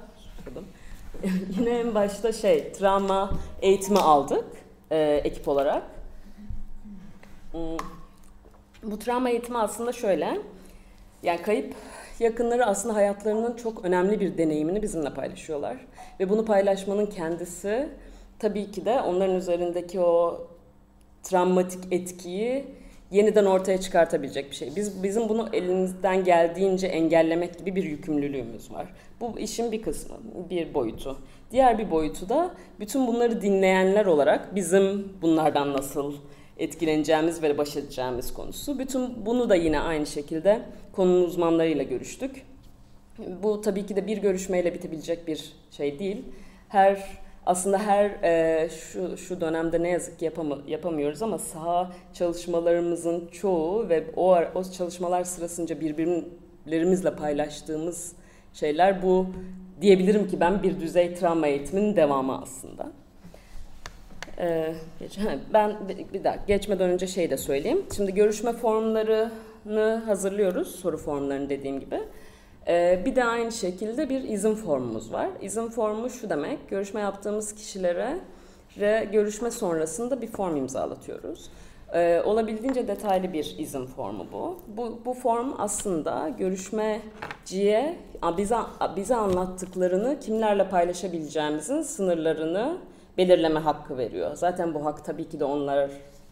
[1.59, 4.45] yine en başta şey travma eğitimi aldık
[4.91, 5.83] e, ekip olarak.
[7.51, 7.77] Hmm.
[8.83, 10.37] Bu travma eğitimi aslında şöyle.
[11.23, 11.73] Yani kayıp
[12.19, 15.77] yakınları aslında hayatlarının çok önemli bir deneyimini bizimle paylaşıyorlar.
[16.19, 17.89] Ve bunu paylaşmanın kendisi
[18.39, 20.47] tabii ki de onların üzerindeki o
[21.23, 22.65] travmatik etkiyi
[23.11, 24.75] yeniden ortaya çıkartabilecek bir şey.
[24.75, 28.87] Biz bizim bunu elimizden geldiğince engellemek gibi bir yükümlülüğümüz var.
[29.21, 30.17] Bu işin bir kısmı,
[30.49, 31.17] bir boyutu.
[31.55, 36.13] Diğer bir boyutu da bütün bunları dinleyenler olarak bizim bunlardan nasıl
[36.57, 38.79] etkileneceğimiz ve baş edeceğimiz konusu.
[38.79, 42.45] Bütün bunu da yine aynı şekilde konunun uzmanlarıyla görüştük.
[43.43, 46.25] Bu tabii ki de bir görüşmeyle bitebilecek bir şey değil.
[46.69, 53.27] Her aslında her e, şu şu dönemde ne yazık ki yapam yapamıyoruz ama saha çalışmalarımızın
[53.27, 58.13] çoğu ve o o çalışmalar sırasınca birbirlerimizle paylaştığımız
[58.53, 59.27] şeyler bu
[59.81, 62.91] diyebilirim ki ben bir düzey travma eğitiminin devamı aslında.
[64.39, 64.73] Ee,
[65.53, 65.75] ben
[66.13, 67.85] bir daha geçmeden önce şey de söyleyeyim.
[67.95, 71.99] Şimdi görüşme formlarını hazırlıyoruz, soru formlarını dediğim gibi.
[72.67, 75.29] Ee, bir de aynı şekilde bir izin formumuz var.
[75.41, 78.19] İzin formu şu demek, görüşme yaptığımız kişilere
[79.11, 81.49] görüşme sonrasında bir form imzalatıyoruz.
[81.93, 84.59] Ee, olabildiğince detaylı bir izin formu bu.
[84.77, 87.97] Bu, bu form aslında görüşmeciye
[88.37, 88.57] bize,
[88.95, 92.77] bize anlattıklarını kimlerle paylaşabileceğimizin sınırlarını
[93.17, 94.35] belirleme hakkı veriyor.
[94.35, 95.89] Zaten bu hak tabii ki de onlar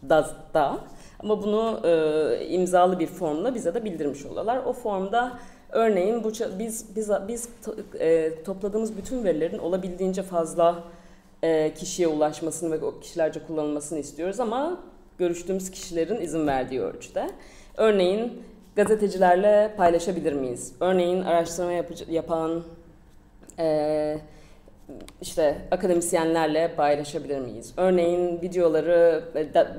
[0.08, 0.78] da, da.
[1.18, 4.60] ama bunu e, imzalı bir formla bize de bildirmiş oluyorlar.
[4.66, 5.38] O formda
[5.74, 7.48] Örneğin bu biz biz biz
[8.00, 10.84] e, topladığımız bütün verilerin olabildiğince fazla
[11.42, 14.80] e, kişiye ulaşmasını ve o kişilerce kullanılmasını istiyoruz ama
[15.18, 17.30] görüştüğümüz kişilerin izin verdiği ölçüde.
[17.76, 18.42] Örneğin
[18.76, 20.72] gazetecilerle paylaşabilir miyiz?
[20.80, 21.72] Örneğin araştırma
[22.08, 22.62] yapan
[23.58, 24.18] e,
[25.22, 27.72] işte akademisyenlerle paylaşabilir miyiz?
[27.76, 29.24] Örneğin videoları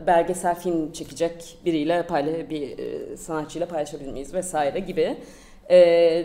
[0.08, 5.18] belgesel film çekecek biriyle paylaş, bir e, sanatçıyla paylaşabilir miyiz vesaire gibi
[5.70, 5.78] e,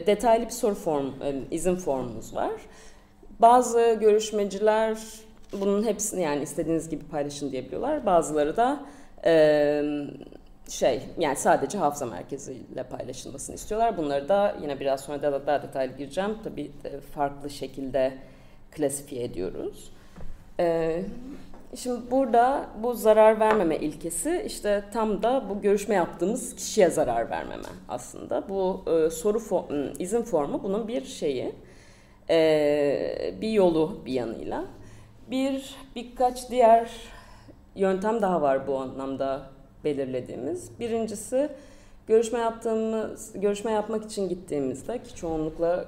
[0.07, 2.53] detaylı bir soru form, e, izin formumuz var.
[3.40, 4.99] Bazı görüşmeciler
[5.53, 8.07] bunun hepsini yani istediğiniz gibi paylaşın diyebiliyorlar.
[8.07, 8.81] Bazıları da
[9.24, 9.83] e,
[10.68, 13.96] şey yani sadece hafıza merkeziyle paylaşılmasını istiyorlar.
[13.96, 16.38] Bunları da yine biraz sonra daha, daha detaylı gireceğim.
[16.44, 16.70] Tabii
[17.14, 18.12] farklı şekilde
[18.70, 19.92] klasifiye ediyoruz.
[20.61, 21.02] Ee,
[21.74, 27.68] şimdi burada bu zarar vermeme ilkesi işte tam da bu görüşme yaptığımız kişiye zarar vermeme
[27.88, 28.48] aslında.
[28.48, 29.64] Bu e, soru for,
[29.98, 31.52] izin formu bunun bir şeyi,
[32.30, 34.64] e, bir yolu bir yanıyla.
[35.30, 36.90] Bir birkaç diğer
[37.81, 39.43] yöntem daha var bu anlamda
[39.85, 40.71] belirlediğimiz.
[40.81, 41.49] Birincisi
[42.07, 45.85] görüşme yaptığımız, görüşme yapmak için gittiğimizde ki çoğunlukla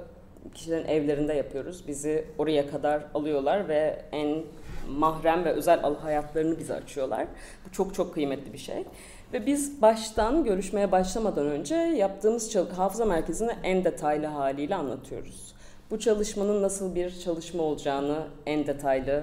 [0.54, 1.84] kişilerin evlerinde yapıyoruz.
[1.88, 4.42] Bizi oraya kadar alıyorlar ve en
[4.88, 7.26] mahrem ve özel hayatlarını bize açıyorlar.
[7.66, 8.84] Bu çok çok kıymetli bir şey.
[9.32, 15.54] Ve biz baştan görüşmeye başlamadan önce yaptığımız hafıza merkezini en detaylı haliyle anlatıyoruz.
[15.90, 19.22] Bu çalışmanın nasıl bir çalışma olacağını en detaylı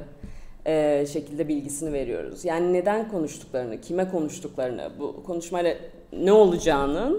[0.70, 2.46] e, şekilde bilgisini veriyoruz.
[2.46, 5.76] Yani neden konuştuklarını, kime konuştuklarını, bu konuşmayla
[6.14, 7.18] ne olacağını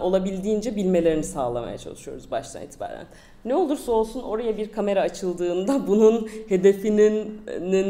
[0.00, 3.06] olabildiğince bilmelerini sağlamaya çalışıyoruz baştan itibaren.
[3.44, 7.42] Ne olursa olsun oraya bir kamera açıldığında bunun hedefinin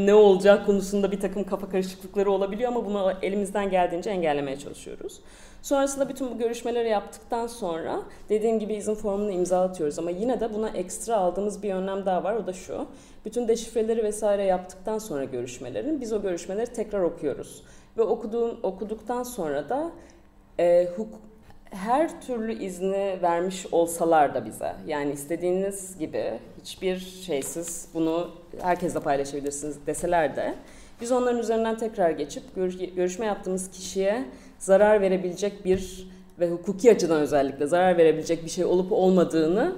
[0.07, 5.21] ne olacağı konusunda bir takım kafa karışıklıkları olabiliyor ama bunu elimizden geldiğince engellemeye çalışıyoruz.
[5.63, 10.69] Sonrasında bütün bu görüşmeleri yaptıktan sonra dediğim gibi izin formunu imzalatıyoruz ama yine de buna
[10.69, 12.87] ekstra aldığımız bir önlem daha var o da şu.
[13.25, 17.63] Bütün deşifreleri vesaire yaptıktan sonra görüşmelerin biz o görüşmeleri tekrar okuyoruz.
[17.99, 19.91] Ve okuduğum, okuduktan sonra da
[20.59, 21.21] e, hukuk
[21.71, 29.87] her türlü izni vermiş olsalar da bize yani istediğiniz gibi hiçbir şeysiz bunu herkesle paylaşabilirsiniz
[29.87, 30.55] deseler de
[31.01, 32.43] biz onların üzerinden tekrar geçip
[32.97, 34.25] görüşme yaptığımız kişiye
[34.61, 39.77] zarar verebilecek bir ve hukuki açıdan özellikle zarar verebilecek bir şey olup olmadığını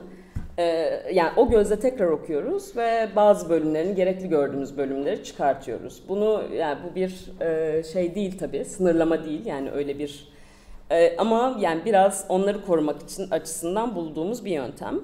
[0.59, 0.65] e,
[1.13, 6.03] yani o gözle tekrar okuyoruz ve bazı bölümlerini gerekli gördüğümüz bölümleri çıkartıyoruz.
[6.09, 10.33] Bunu yani bu bir e, şey değil tabii sınırlama değil yani öyle bir
[10.93, 15.01] ee, ama yani biraz onları korumak için açısından bulduğumuz bir yöntem.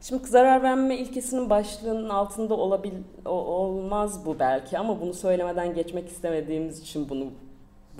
[0.00, 2.92] Şimdi zarar verme ilkesinin başlığının altında olabil
[3.24, 7.26] olmaz bu belki ama bunu söylemeden geçmek istemediğimiz için bunu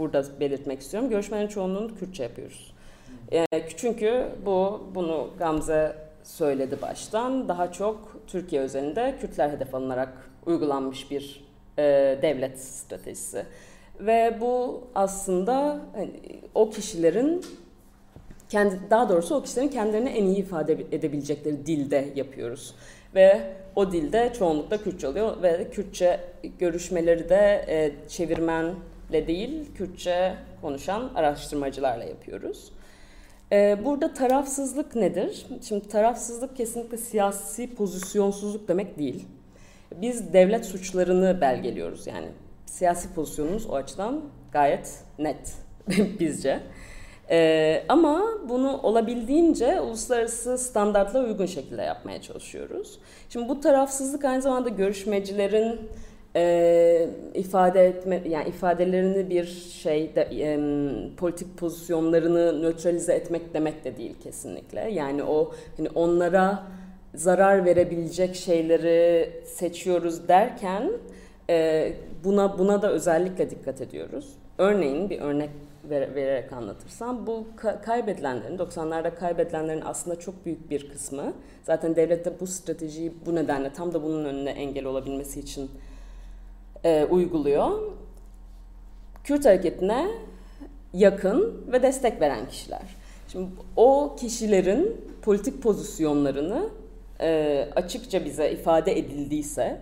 [0.03, 1.11] burada belirtmek istiyorum.
[1.11, 2.75] Görüşmelerin çoğunluğunu Kürtçe yapıyoruz.
[3.33, 7.49] E, çünkü bu bunu Gamze söyledi baştan.
[7.49, 11.45] Daha çok Türkiye özelinde Kürtler hedef alınarak uygulanmış bir
[11.79, 11.83] e,
[12.23, 13.47] devlet stratejisi.
[14.01, 16.11] Ve bu aslında hani,
[16.55, 17.45] o kişilerin
[18.49, 22.75] kendi daha doğrusu o kişilerin kendilerini en iyi ifade edebilecekleri dilde yapıyoruz.
[23.15, 23.41] Ve
[23.77, 26.21] o dilde çoğunlukla Kürtçe oluyor ve Kürtçe
[26.59, 27.93] görüşmeleri de e,
[29.13, 32.73] çevirmenle değil, Kürtçe konuşan araştırmacılarla yapıyoruz.
[33.53, 35.47] E, burada tarafsızlık nedir?
[35.63, 39.25] Şimdi tarafsızlık kesinlikle siyasi pozisyonsuzluk demek değil.
[39.95, 42.29] Biz devlet suçlarını belgeliyoruz yani
[42.67, 44.21] siyasi pozisyonumuz o açıdan
[44.53, 45.55] gayet net
[46.21, 46.61] bizce.
[47.31, 52.99] Ee, ama bunu olabildiğince uluslararası standartlara uygun şekilde yapmaya çalışıyoruz.
[53.29, 55.81] Şimdi bu tarafsızlık aynı zamanda görüşmecilerin
[56.37, 59.45] e, ifade etme yani ifadelerini bir
[59.83, 60.61] şeyde e,
[61.17, 64.81] politik pozisyonlarını nötralize etmek demek de değil kesinlikle.
[64.81, 66.63] Yani o hani onlara
[67.15, 70.93] zarar verebilecek şeyleri seçiyoruz derken
[71.51, 71.93] e,
[72.25, 74.33] buna buna da özellikle dikkat ediyoruz.
[74.59, 75.51] Örneğin bir örnek
[75.91, 77.47] ver, vererek anlatırsam bu
[77.85, 83.73] kaybedilenlerin 90'larda kaybedilenlerin aslında çok büyük bir kısmı zaten devlet de bu stratejiyi bu nedenle
[83.73, 85.71] tam da bunun önüne engel olabilmesi için
[86.85, 87.93] e, uyguluyor.
[89.25, 90.09] Kürt hareketine
[90.95, 92.83] yakın ve destek veren kişiler.
[93.29, 96.71] Şimdi o kişilerin politik pozisyonlarını
[97.21, 99.81] e, açıkça bize ifade edildiyse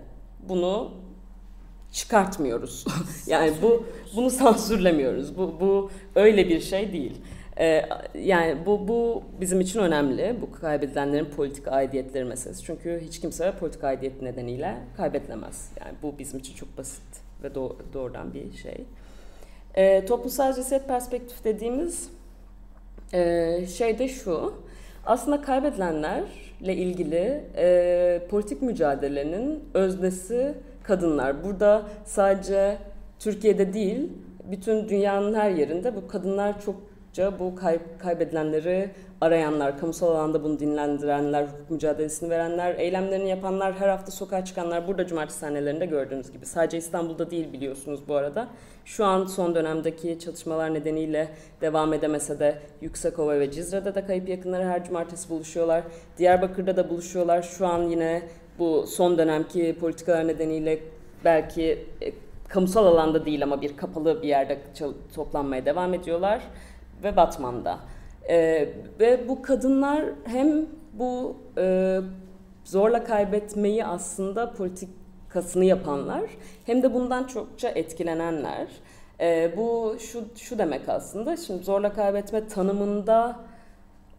[0.49, 0.91] bunu
[1.93, 2.85] çıkartmıyoruz.
[3.27, 3.87] yani bu
[4.17, 5.37] bunu sansürlemiyoruz.
[5.37, 7.17] Bu bu öyle bir şey değil.
[7.61, 10.37] Ee, yani bu bu bizim için önemli.
[10.43, 12.65] Bu kaybedilenlerin politik aidiyetleri meselesi.
[12.65, 15.73] Çünkü hiç kimse politik aidiyet nedeniyle kaybedilemez.
[15.81, 17.03] Yani bu bizim için çok basit
[17.43, 18.85] ve do- doğrudan bir şey.
[19.75, 22.11] Ee, toplumsal cinsiyet perspektif dediğimiz
[23.13, 24.55] e, şey de şu.
[25.07, 31.45] aslında kaybedilenlerle ilgili e, politik mücadelenin öznesi kadınlar.
[31.45, 32.79] Burada sadece
[33.19, 34.09] Türkiye'de değil,
[34.51, 36.61] bütün dünyanın her yerinde bu kadınlar
[37.19, 44.11] bu kay, kaybedilenleri arayanlar, kamusal alanda bunu dinlendirenler, hukuk mücadelesini verenler, eylemlerini yapanlar, her hafta
[44.11, 46.47] sokağa çıkanlar burada cumartesi sahnelerinde gördüğünüz gibi.
[46.47, 48.49] Sadece İstanbul'da değil biliyorsunuz bu arada.
[48.85, 51.29] Şu an son dönemdeki çatışmalar nedeniyle
[51.61, 55.83] devam edemese de Yüksekova ve Cizre'de de kayıp yakınları her cumartesi buluşuyorlar.
[56.19, 57.43] Diyarbakır'da da buluşuyorlar.
[57.43, 58.23] Şu an yine
[58.59, 60.79] bu son dönemki politikalar nedeniyle
[61.25, 62.13] belki e,
[62.49, 64.59] kamusal alanda değil ama bir kapalı bir yerde
[65.15, 66.43] toplanmaya devam ediyorlar
[67.05, 67.79] ve Batman'da.
[68.29, 68.69] Ee,
[69.01, 71.99] ve bu kadınlar hem bu e,
[72.65, 76.23] zorla kaybetmeyi aslında politikasını yapanlar
[76.67, 78.67] hem de bundan çokça etkilenenler.
[79.21, 83.37] Ee, bu şu şu demek aslında şimdi zorla kaybetme tanımında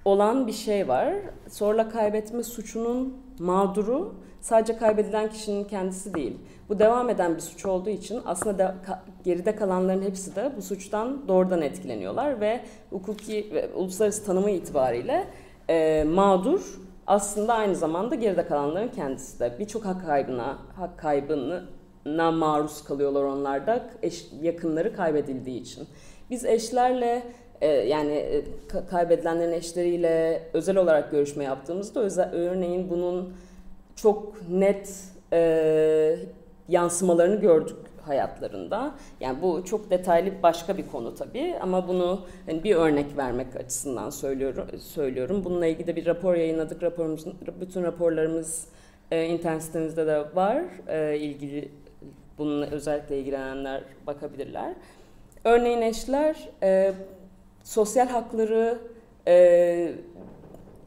[0.05, 1.13] olan bir şey var.
[1.47, 6.37] Zorla kaybetme suçunun mağduru sadece kaybedilen kişinin kendisi değil.
[6.71, 10.61] Bu devam eden bir suç olduğu için aslında de, ka, geride kalanların hepsi de bu
[10.61, 15.27] suçtan doğrudan etkileniyorlar ve hukuki ve uluslararası tanımı itibariyle
[15.69, 22.83] e, mağdur aslında aynı zamanda geride kalanların kendisi de birçok hak kaybına, hak kaybına maruz
[22.83, 25.87] kalıyorlar onlar da eş, yakınları kaybedildiği için.
[26.29, 27.23] Biz eşlerle
[27.61, 28.43] e, yani e,
[28.89, 33.33] kaybedilenlerin eşleriyle özel olarak görüşme yaptığımızda özel, örneğin bunun
[33.95, 36.17] çok net e,
[36.71, 38.95] yansımalarını gördük hayatlarında.
[39.19, 44.09] Yani bu çok detaylı başka bir konu tabii ama bunu hani bir örnek vermek açısından
[44.09, 44.67] söylüyorum.
[44.79, 45.43] söylüyorum.
[45.43, 46.83] Bununla ilgili de bir rapor yayınladık.
[46.83, 48.67] Raporumuzun bütün raporlarımız
[49.11, 50.63] e, internet sitemizde de var.
[50.87, 51.71] E, ilgili
[52.37, 54.73] bununla özellikle ilgilenenler bakabilirler.
[55.43, 56.93] Örneğin eşler e,
[57.63, 58.77] sosyal hakları
[59.27, 59.95] e,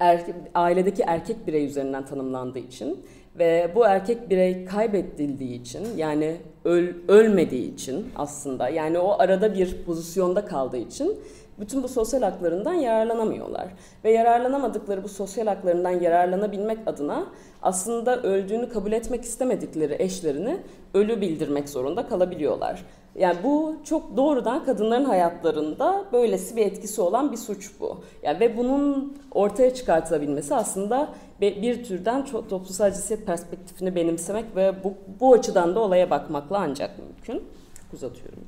[0.01, 3.07] erke, ailedeki erkek birey üzerinden tanımlandığı için
[3.39, 9.85] ve bu erkek birey kaybedildiği için yani öl, ölmediği için aslında yani o arada bir
[9.87, 11.19] pozisyonda kaldığı için
[11.59, 13.67] bütün bu sosyal haklarından yararlanamıyorlar.
[14.05, 17.27] Ve yararlanamadıkları bu sosyal haklarından yararlanabilmek adına
[17.63, 20.57] aslında öldüğünü kabul etmek istemedikleri eşlerini
[20.95, 22.85] ölü bildirmek zorunda kalabiliyorlar.
[23.15, 28.01] Yani bu çok doğrudan kadınların hayatlarında böylesi bir etkisi olan bir suç bu.
[28.23, 31.09] Yani ve bunun ortaya çıkartılabilmesi aslında
[31.41, 37.49] bir türden toplumsal cinsiyet perspektifini benimsemek ve bu, bu açıdan da olaya bakmakla ancak mümkün.
[37.93, 38.45] Uzatıyorum?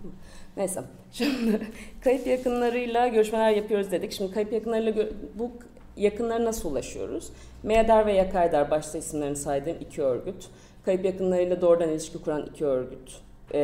[0.56, 0.82] Neyse.
[1.12, 1.60] Şimdi
[2.04, 4.12] kayıp yakınlarıyla görüşmeler yapıyoruz dedik.
[4.12, 5.50] Şimdi kayıp yakınlarıyla bu
[5.96, 7.30] yakınlara nasıl ulaşıyoruz?
[7.62, 10.46] MEADER ve YAKAYDER başta isimlerini saydığım iki örgüt.
[10.84, 13.20] Kayıp yakınlarıyla doğrudan ilişki kuran iki örgüt
[13.54, 13.60] e,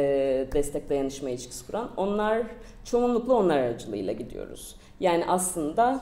[0.52, 1.90] destek dayanışma ilişkisi kuran.
[1.96, 2.42] Onlar
[2.84, 4.76] çoğunlukla onlar aracılığıyla gidiyoruz.
[5.00, 6.00] Yani aslında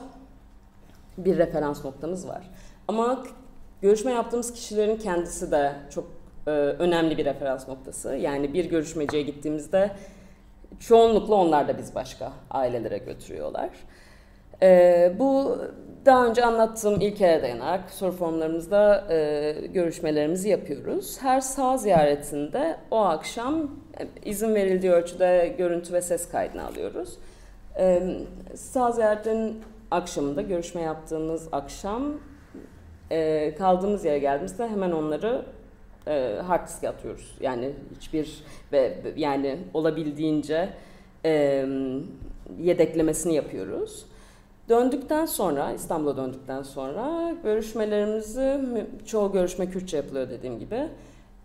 [1.17, 2.49] bir referans noktamız var.
[2.91, 3.23] Ama
[3.81, 6.07] görüşme yaptığımız kişilerin kendisi de çok
[6.47, 8.15] e, önemli bir referans noktası.
[8.15, 9.91] Yani bir görüşmeciye gittiğimizde
[10.79, 13.69] çoğunlukla onlar da biz başka ailelere götürüyorlar.
[14.61, 15.57] E, bu
[16.05, 21.17] daha önce anlattığım ilkelere dayanarak soru formlarımızda e, görüşmelerimizi yapıyoruz.
[21.21, 27.17] Her sağ ziyaretinde o akşam e, izin verildiği ölçüde görüntü ve ses kaydını alıyoruz.
[27.77, 28.03] E,
[28.55, 32.13] sağ ziyaretin akşamında görüşme yaptığımız akşam
[33.11, 35.45] e, kaldığımız yere geldiğimizde hemen onları
[36.07, 37.37] e, hard disk'e atıyoruz.
[37.41, 40.69] Yani hiçbir ve yani olabildiğince
[41.25, 41.65] e,
[42.59, 44.05] yedeklemesini yapıyoruz.
[44.69, 48.59] Döndükten sonra, İstanbul'a döndükten sonra görüşmelerimizi,
[49.05, 50.87] çoğu görüşme Kürtçe yapılıyor dediğim gibi.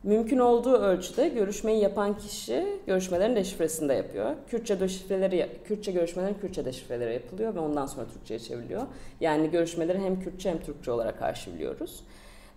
[0.03, 4.35] Mümkün olduğu ölçüde görüşmeyi yapan kişi görüşmelerin deşifresini de yapıyor.
[4.49, 8.83] Kürtçe deşifreleri, Kürtçe görüşmelerin Kürtçe deşifreleri yapılıyor ve ondan sonra Türkçe'ye çevriliyor.
[9.21, 12.05] Yani görüşmeleri hem Kürtçe hem Türkçe olarak arşivliyoruz.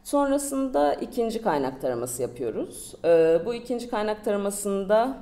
[0.04, 2.96] Sonrasında ikinci kaynak taraması yapıyoruz.
[3.06, 5.18] Ee, bu ikinci kaynak taramasında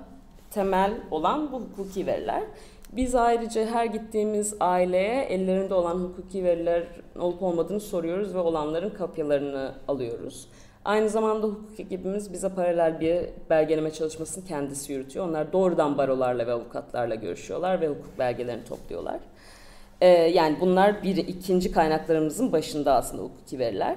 [0.52, 2.44] temel olan bu hukuki veriler.
[2.92, 6.84] Biz ayrıca her gittiğimiz aileye ellerinde olan hukuki veriler
[7.20, 10.48] olup olmadığını soruyoruz ve olanların kopyalarını alıyoruz.
[10.88, 15.28] Aynı zamanda hukuk ekibimiz bize paralel bir belgeleme çalışmasını kendisi yürütüyor.
[15.28, 19.20] Onlar doğrudan barolarla ve avukatlarla görüşüyorlar ve hukuk belgelerini topluyorlar.
[20.02, 23.96] Ee, yani bunlar bir ikinci kaynaklarımızın başında aslında hukuki veriler.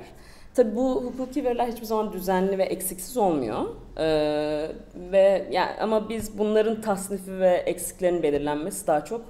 [0.54, 3.64] Tabii bu hukuki veriler hiçbir zaman düzenli ve eksiksiz olmuyor.
[3.98, 4.68] Ee,
[5.12, 9.20] ve yani ama biz bunların tasnifi ve eksiklerin belirlenmesi daha çok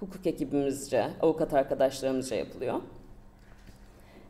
[0.00, 2.74] hukuk ekibimizce, avukat arkadaşlarımızca yapılıyor.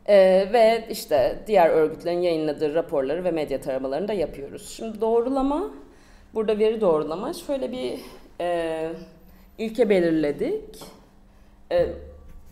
[0.09, 4.69] Ee, ve işte diğer örgütlerin yayınladığı raporları ve medya taramalarını da yapıyoruz.
[4.69, 5.71] Şimdi doğrulama,
[6.33, 7.99] burada veri doğrulama şöyle bir
[8.41, 8.89] e,
[9.57, 10.83] ilke belirledik.
[11.71, 11.87] E,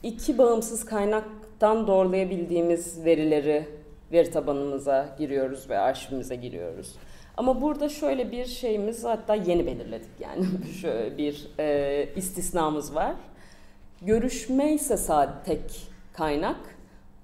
[0.03, 1.23] iki bağımsız kaynak
[1.59, 3.67] kaynaktan doğrulayabildiğimiz verileri
[4.11, 6.95] veri tabanımıza giriyoruz ve arşivimize giriyoruz.
[7.37, 10.45] Ama burada şöyle bir şeyimiz hatta yeni belirledik yani
[10.81, 13.15] şöyle bir e, istisnamız var.
[14.01, 15.61] Görüşme ise sadece tek
[16.13, 16.76] kaynak.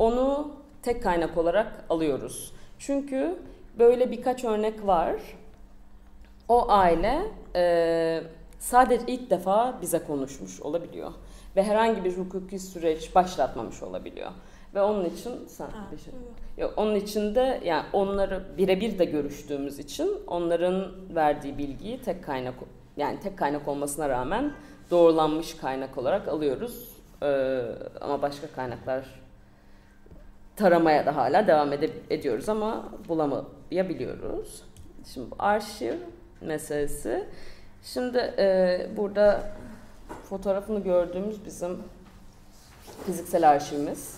[0.04, 0.52] Onu
[0.82, 2.54] tek kaynak olarak alıyoruz.
[2.80, 3.36] Çünkü
[3.80, 5.16] böyle birkaç örnek var.
[6.48, 7.22] O aile
[7.56, 8.24] e,
[8.60, 11.12] sadece ilk defa bize konuşmuş olabiliyor.
[11.56, 14.32] Ve herhangi bir hukuki süreç başlatmamış olabiliyor.
[14.76, 16.14] Ve onun için sen Ha, bir şey.
[16.58, 16.74] yok.
[16.78, 22.56] Onun için de yani onları birebir de görüştüğümüz için onların verdiği bilgiyi tek kaynak
[22.98, 24.54] yani tek kaynak olmasına rağmen
[24.92, 26.90] doğrulanmış kaynak olarak alıyoruz.
[27.24, 27.62] Ee,
[28.02, 29.23] ama başka kaynaklar
[30.56, 34.64] taramaya da hala devam ede- ediyoruz ama bulamayabiliyoruz.
[35.14, 35.94] Şimdi bu arşiv
[36.42, 37.26] meselesi.
[37.84, 39.44] Şimdi e, burada
[40.30, 41.78] fotoğrafını gördüğümüz bizim
[43.06, 44.18] fiziksel arşivimiz.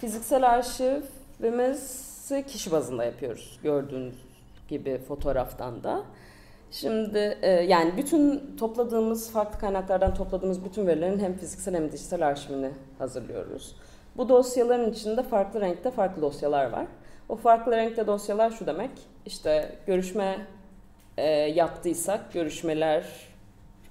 [0.00, 4.14] Fiziksel arşivimizi kişi bazında yapıyoruz gördüğünüz
[4.68, 6.02] gibi fotoğraftan da.
[6.70, 12.70] Şimdi e, yani bütün topladığımız farklı kaynaklardan topladığımız bütün verilerin hem fiziksel hem dijital arşivini
[12.98, 13.76] hazırlıyoruz.
[14.16, 16.86] Bu dosyaların içinde farklı renkte farklı dosyalar var.
[17.28, 18.90] O farklı renkte dosyalar şu demek.
[19.26, 20.46] İşte görüşme
[21.16, 23.04] e, yaptıysak görüşmeler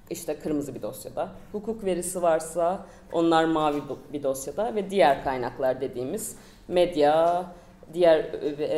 [0.10, 1.30] işte kırmızı bir dosyada.
[1.52, 3.82] Hukuk verisi varsa onlar mavi
[4.14, 6.36] bir dosyada ve diğer kaynaklar dediğimiz
[6.68, 7.46] medya,
[7.94, 8.78] diğer e, e,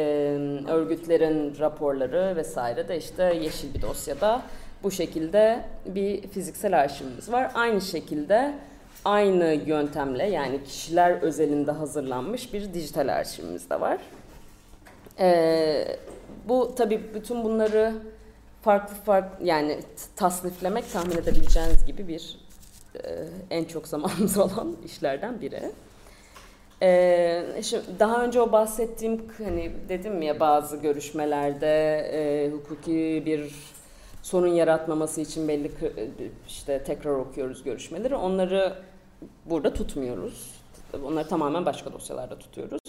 [0.67, 4.41] örgütlerin raporları vesaire de işte yeşil bir dosyada.
[4.83, 7.51] Bu şekilde bir fiziksel arşivimiz var.
[7.53, 8.53] Aynı şekilde
[9.05, 13.97] aynı yöntemle yani kişiler özelinde hazırlanmış bir dijital arşivimiz de var.
[15.19, 15.97] Ee,
[16.47, 17.93] bu tabii bütün bunları
[18.61, 19.79] farklı farklı yani
[20.15, 22.37] tasniflemek tahmin edebileceğiniz gibi bir
[22.95, 25.71] e, en çok zamanımız olan işlerden biri.
[26.81, 33.55] Ee, şimdi daha önce o bahsettiğim hani dedim ya bazı görüşmelerde e, hukuki bir
[34.23, 36.09] sorun yaratmaması için belli kı-
[36.47, 38.15] işte tekrar okuyoruz görüşmeleri.
[38.15, 38.73] Onları
[39.45, 40.59] burada tutmuyoruz.
[41.05, 42.79] Onları tamamen başka dosyalarda tutuyoruz.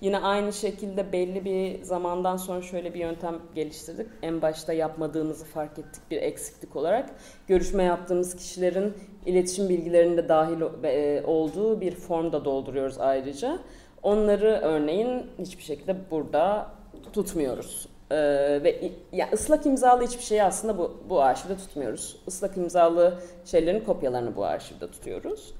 [0.00, 4.06] Yine aynı şekilde belli bir zamandan sonra şöyle bir yöntem geliştirdik.
[4.22, 7.10] En başta yapmadığımızı fark ettik bir eksiklik olarak.
[7.48, 8.94] Görüşme yaptığımız kişilerin
[9.26, 13.58] iletişim bilgilerinde dahil e, olduğu bir formda dolduruyoruz ayrıca.
[14.02, 16.70] Onları örneğin hiçbir şekilde burada
[17.12, 17.88] tutmuyoruz.
[18.10, 18.16] Ee,
[18.64, 22.16] ve ya ıslak imzalı hiçbir şeyi aslında bu, bu arşivde tutmuyoruz.
[22.26, 25.54] Islak imzalı şeylerin kopyalarını bu arşivde tutuyoruz.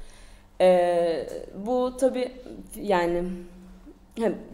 [0.60, 1.26] Ee,
[1.66, 2.32] bu tabi
[2.76, 3.24] yani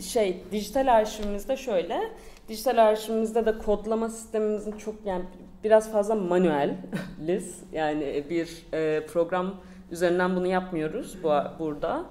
[0.00, 2.00] şey dijital arşivimizde şöyle
[2.48, 5.24] dijital arşivimizde de kodlama sistemimizin çok yani
[5.64, 9.54] biraz fazla manueliz yani bir e, program
[9.90, 12.04] üzerinden bunu yapmıyoruz bu burada.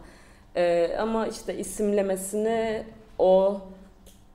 [0.55, 2.83] E, ama işte isimlemesini
[3.19, 3.61] o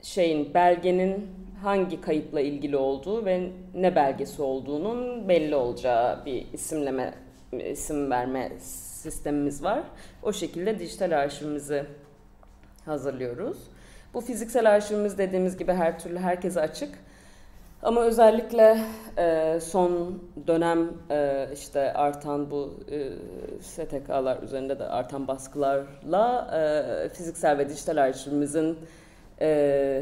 [0.01, 1.27] şeyin belgenin
[1.63, 7.13] hangi kayıpla ilgili olduğu ve ne belgesi olduğunun belli olacağı bir isimleme
[7.71, 8.51] isim verme
[9.01, 9.83] sistemimiz var.
[10.23, 11.85] O şekilde dijital arşivimizi
[12.85, 13.57] hazırlıyoruz.
[14.13, 16.89] Bu fiziksel arşivimiz dediğimiz gibi her türlü herkese açık.
[17.83, 18.77] Ama özellikle
[19.17, 23.09] e, son dönem e, işte artan bu e,
[23.61, 26.51] STK'lar üzerinde de artan baskılarla
[27.05, 28.77] e, fiziksel ve dijital arşivimizin
[29.41, 30.01] e,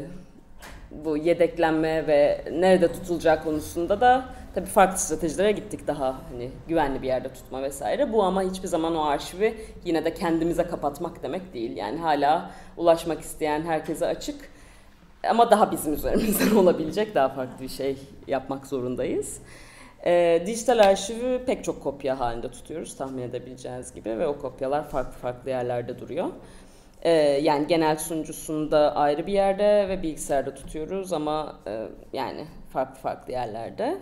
[0.90, 4.24] bu yedeklenme ve nerede tutulacağı konusunda da
[4.54, 8.12] tabii farklı stratejilere gittik daha hani güvenli bir yerde tutma vesaire.
[8.12, 11.76] Bu ama hiçbir zaman o arşivi yine de kendimize kapatmak demek değil.
[11.76, 14.50] Yani hala ulaşmak isteyen herkese açık
[15.28, 19.40] ama daha bizim üzerimizden olabilecek daha farklı bir şey yapmak zorundayız.
[20.06, 25.12] Ee, dijital arşivi pek çok kopya halinde tutuyoruz tahmin edebileceğiniz gibi ve o kopyalar farklı
[25.12, 26.28] farklı yerlerde duruyor.
[27.02, 27.10] Ee,
[27.42, 34.00] yani genel sunucusunda ayrı bir yerde ve bilgisayarda tutuyoruz ama e, yani farklı farklı yerlerde.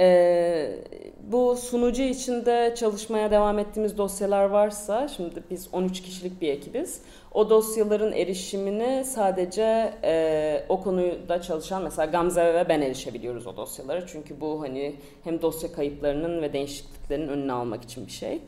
[0.00, 0.78] Ee,
[1.22, 7.02] bu sunucu içinde çalışmaya devam ettiğimiz dosyalar varsa, şimdi biz 13 kişilik bir ekibiz.
[7.32, 14.06] O dosyaların erişimini sadece e, o konuda çalışan mesela Gamze ve ben erişebiliyoruz o dosyalara.
[14.06, 14.94] Çünkü bu hani
[15.24, 18.38] hem dosya kayıplarının ve değişikliklerinin önüne almak için bir şey.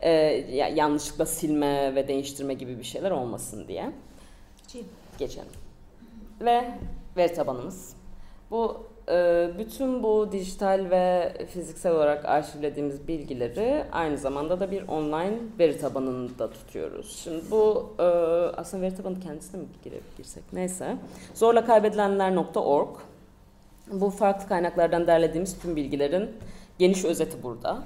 [0.00, 0.10] Ee,
[0.52, 3.90] ya- yanlışlıkla silme ve değiştirme gibi bir şeyler olmasın diye.
[5.18, 5.48] Geçelim.
[6.40, 6.64] Ve
[7.16, 7.96] veri tabanımız.
[8.50, 8.86] Bu
[9.58, 16.50] bütün bu dijital ve fiziksel olarak arşivlediğimiz bilgileri aynı zamanda da bir online veri tabanında
[16.50, 17.20] tutuyoruz.
[17.24, 18.02] Şimdi bu e,
[18.56, 20.96] aslında veri tabanı kendisine mi gire- girsek neyse.
[21.34, 22.88] Zorlakaybedilenler.org
[23.92, 26.30] bu farklı kaynaklardan derlediğimiz tüm bilgilerin
[26.78, 27.82] geniş özeti burada.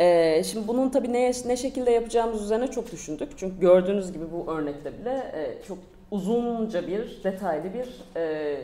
[0.00, 3.32] Ee, şimdi bunun tabii ne, ne şekilde yapacağımız üzerine çok düşündük.
[3.36, 5.78] Çünkü gördüğünüz gibi bu örnekte bile e, çok
[6.10, 7.88] uzunca bir, detaylı bir
[8.20, 8.56] e,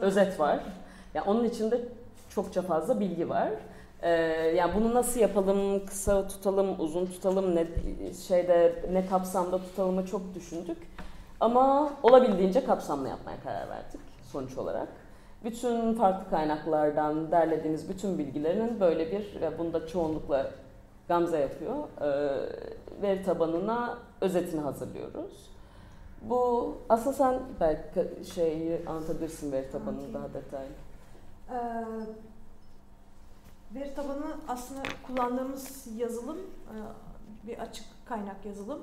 [0.00, 0.60] özet var.
[1.14, 1.80] Yani onun içinde
[2.28, 3.50] çokça fazla bilgi var.
[4.02, 4.10] Ee,
[4.56, 7.66] yani bunu nasıl yapalım, kısa tutalım, uzun tutalım, ne
[8.28, 10.78] şeyde ne kapsamda tutalımı çok düşündük.
[11.40, 14.00] Ama olabildiğince kapsamlı yapmaya karar verdik
[14.32, 14.88] sonuç olarak.
[15.44, 20.50] Bütün farklı kaynaklardan derlediğimiz bütün bilgilerin böyle bir, ve bunu da çoğunlukla
[21.08, 22.08] Gamze yapıyor, e,
[23.02, 25.50] veri tabanına özetini hazırlıyoruz.
[26.22, 30.89] Bu aslında sen belki şeyi anlatabilirsin veri tabanını daha detaylı.
[31.50, 31.56] Ee,
[33.74, 36.76] veri tabanı aslında kullandığımız yazılım e,
[37.48, 38.78] bir açık kaynak yazılım.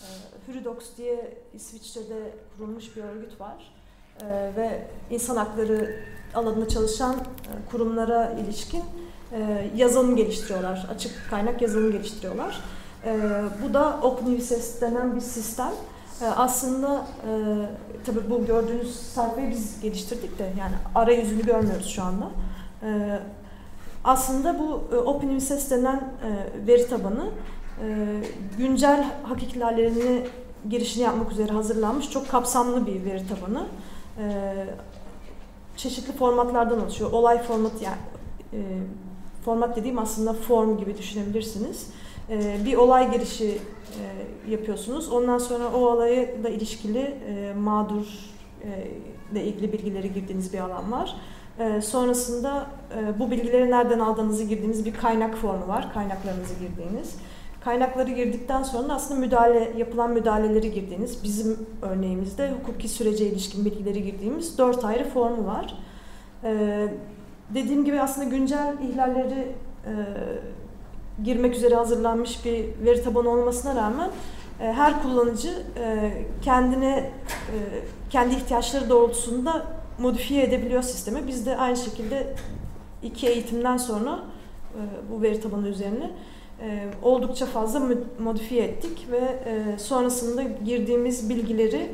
[0.00, 0.06] E,
[0.46, 3.74] Huridox diye İsviçre'de kurulmuş bir örgüt var.
[4.20, 6.00] E, ve insan hakları
[6.34, 8.82] alanında çalışan e, kurumlara ilişkin
[9.32, 10.86] e, yazılım geliştiriyorlar.
[10.94, 12.60] Açık kaynak yazılım geliştiriyorlar.
[13.62, 15.72] Bu da OpenUSS denen bir sistem.
[16.20, 17.32] E, aslında e,
[18.06, 22.30] tabii bu gördüğünüz sayfayı biz geliştirdik de yani arayüzünü görmüyoruz şu anda.
[22.82, 23.18] E,
[24.04, 27.30] aslında bu e, OpenUSS denen e, veri tabanı
[27.82, 28.06] e,
[28.58, 30.26] güncel hak ihlallerini
[30.70, 33.66] girişini yapmak üzere hazırlanmış çok kapsamlı bir veri tabanı.
[34.18, 34.54] E,
[35.76, 37.12] çeşitli formatlardan oluşuyor.
[37.12, 37.96] Olay formatı yani
[38.52, 38.58] e,
[39.44, 41.86] format dediğim aslında form gibi düşünebilirsiniz.
[42.32, 43.58] E, bir olay girişi
[44.48, 45.12] e, yapıyorsunuz.
[45.12, 48.06] Ondan sonra o olayla ilişkili e, mağdur
[48.64, 48.88] e,
[49.32, 51.16] ile ilgili bilgileri girdiğiniz bir alan var.
[51.58, 52.66] E, sonrasında
[52.98, 55.92] e, bu bilgileri nereden aldığınızı girdiğiniz bir kaynak formu var.
[55.94, 57.16] Kaynaklarınızı girdiğiniz.
[57.64, 64.58] Kaynakları girdikten sonra aslında müdahale yapılan müdahaleleri girdiğiniz, bizim örneğimizde hukuki sürece ilişkin bilgileri girdiğimiz
[64.58, 65.74] dört ayrı formu var.
[66.44, 66.88] E,
[67.54, 69.52] dediğim gibi aslında güncel ihlalleri
[69.86, 69.92] e,
[71.24, 74.10] girmek üzere hazırlanmış bir veri tabanı olmasına rağmen
[74.60, 76.12] e, her kullanıcı e,
[76.42, 77.56] kendine e,
[78.10, 79.66] kendi ihtiyaçları doğrultusunda
[79.98, 81.26] modifiye edebiliyor sistemi.
[81.26, 82.34] Biz de aynı şekilde
[83.02, 84.18] iki eğitimden sonra
[84.74, 84.80] e,
[85.12, 86.10] bu veri tabanı üzerine
[86.60, 87.82] e, oldukça fazla
[88.18, 91.90] modifiye ettik ve e, sonrasında girdiğimiz bilgileri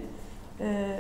[0.61, 0.99] e,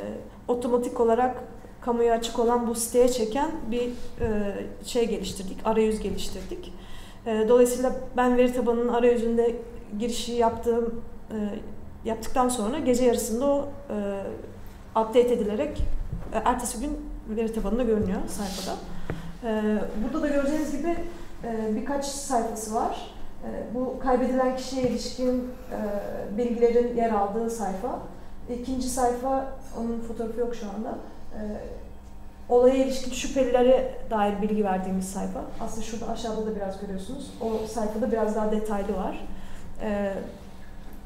[0.48, 1.44] otomatik olarak
[1.80, 3.82] kamuya açık olan bu siteye çeken bir
[4.20, 4.54] e,
[4.84, 6.72] şey geliştirdik, arayüz geliştirdik.
[7.26, 9.56] E, dolayısıyla ben veri tabanının arayüzünde
[9.98, 11.36] girişi yaptığım e,
[12.04, 15.84] yaptıktan sonra gece yarısında o e, update edilerek
[16.32, 16.98] e, ertesi gün
[17.28, 18.76] veri tabanında görünüyor sayfada.
[20.04, 20.96] Burada da göreceğiniz gibi
[21.70, 23.14] birkaç sayfası var.
[23.74, 25.50] Bu kaybedilen kişiye ilişkin
[26.38, 27.98] bilgilerin yer aldığı sayfa.
[28.60, 30.98] İkinci sayfa, onun fotoğrafı yok şu anda.
[32.48, 35.40] Olaya ilişkin şüphelilere dair bilgi verdiğimiz sayfa.
[35.60, 37.30] Aslında şurada aşağıda da biraz görüyorsunuz.
[37.40, 39.26] O sayfada biraz daha detaylı var.
[39.82, 40.14] E,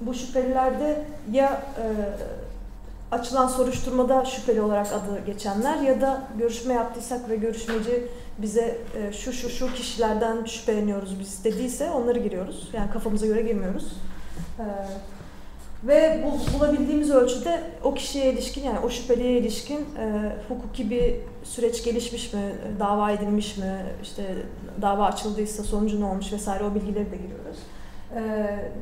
[0.01, 1.85] bu şüphelilerde ya e,
[3.15, 9.33] açılan soruşturmada şüpheli olarak adı geçenler ya da görüşme yaptıysak ve görüşmeci bize e, şu
[9.33, 12.71] şu şu kişilerden şüpheleniyoruz biz dediyse onları giriyoruz.
[12.73, 13.93] Yani kafamıza göre girmiyoruz.
[14.59, 14.65] E,
[15.85, 21.15] ve bu, bulabildiğimiz ölçüde o kişiye ilişkin yani o şüpheliye ilişkin e, hukuki bir
[21.45, 22.41] süreç gelişmiş mi,
[22.81, 24.35] dava edilmiş mi, işte
[24.83, 27.59] dava açıldıysa sonucu ne olmuş vesaire o bilgileri de giriyoruz.
[28.15, 28.21] E,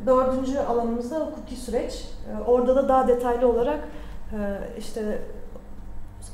[0.07, 1.93] dördüncü alanımız da hukuki süreç.
[1.95, 3.89] E, orada da daha detaylı olarak
[4.33, 4.39] e,
[4.79, 5.19] işte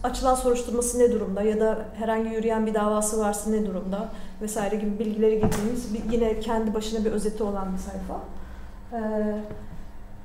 [0.03, 4.09] açılan soruşturması ne durumda ya da herhangi yürüyen bir davası varsa ne durumda
[4.43, 8.21] vesaire gibi bilgileri girdiğimiz yine kendi başına bir özeti olan bir sayfa.
[8.93, 9.01] E,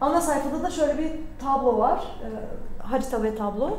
[0.02, 2.00] ana sayfada da şöyle bir tablo var.
[2.00, 2.28] E,
[2.84, 3.70] harita ve tablo.
[3.70, 3.76] E,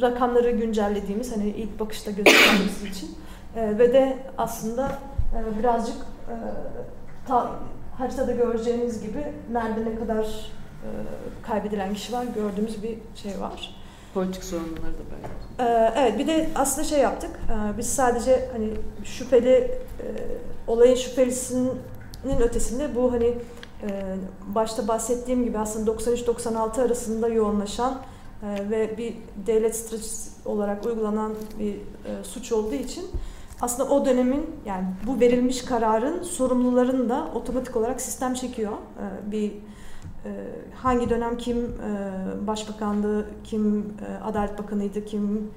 [0.00, 3.18] rakamları güncellediğimiz hani ilk bakışta gözükmesi için.
[3.56, 4.98] E, ve de aslında
[5.34, 5.96] e, birazcık
[6.28, 6.34] e,
[7.28, 7.50] ta,
[7.98, 10.88] haritada göreceğiniz gibi nerede ne kadar e,
[11.42, 13.74] kaybedilen kişi var gördüğümüz bir şey var.
[14.14, 15.28] Politik sorunları da böyle.
[15.70, 17.30] Ee, evet bir de aslında şey yaptık.
[17.50, 18.70] Ee, biz sadece hani
[19.04, 20.06] şüpheli e,
[20.66, 23.34] olayın şüphelisinin ötesinde bu hani e,
[24.54, 27.98] başta bahsettiğim gibi aslında 93-96 arasında yoğunlaşan
[28.42, 29.14] e, ve bir
[29.46, 33.04] devlet stratejisi olarak uygulanan bir e, suç olduğu için
[33.60, 38.72] aslında o dönemin yani bu verilmiş kararın sorumlularını da otomatik olarak sistem çekiyor.
[38.72, 39.52] E, bir
[40.74, 41.74] hangi dönem kim
[42.46, 43.92] başbakandı, kim
[44.24, 45.50] Adalet Bakanıydı, kim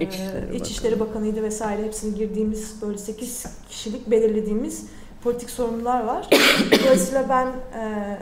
[0.00, 4.86] İçişleri İçişleri Bakanıydı vesaire hepsini girdiğimiz böyle 8 kişilik belirlediğimiz
[5.26, 6.28] politik sorumlular var.
[6.84, 8.16] Dolayısıyla ben e,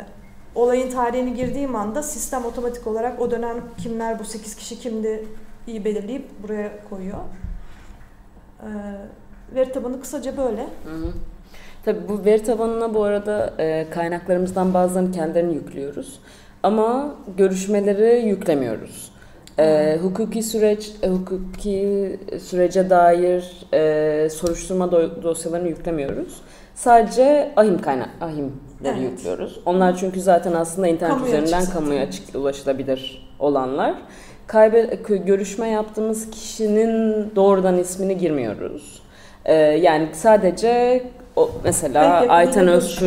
[0.55, 5.27] olayın tarihini girdiğim anda sistem otomatik olarak o dönem kimler bu 8 kişi kimdi
[5.67, 7.19] iyi belirleyip buraya koyuyor.
[8.61, 8.69] E,
[9.55, 10.63] veri tabanı kısaca böyle.
[10.63, 11.13] Hı hı.
[11.85, 16.21] Tabii bu veri tabanına bu arada e, kaynaklarımızdan bazılarını kendilerini yüklüyoruz.
[16.63, 19.13] Ama görüşmeleri yüklemiyoruz.
[19.59, 26.43] E, hukuki süreç, e, hukuki sürece dair e, soruşturma do- dosyalarını yüklemiyoruz.
[26.75, 28.49] Sadece ahim kaynak, ahimleri
[28.85, 29.01] Evet.
[29.01, 29.61] yüklüyoruz.
[29.67, 33.95] Onlar çünkü zaten aslında internet Kamuya üzerinden açık kamuya açık ulaşılabilir olanlar.
[34.47, 39.03] Kaybe, görüşme yaptığımız kişinin doğrudan ismini girmiyoruz.
[39.45, 41.03] Ee, yani sadece
[41.37, 43.01] o mesela Kayıp Ayten görüyoruz.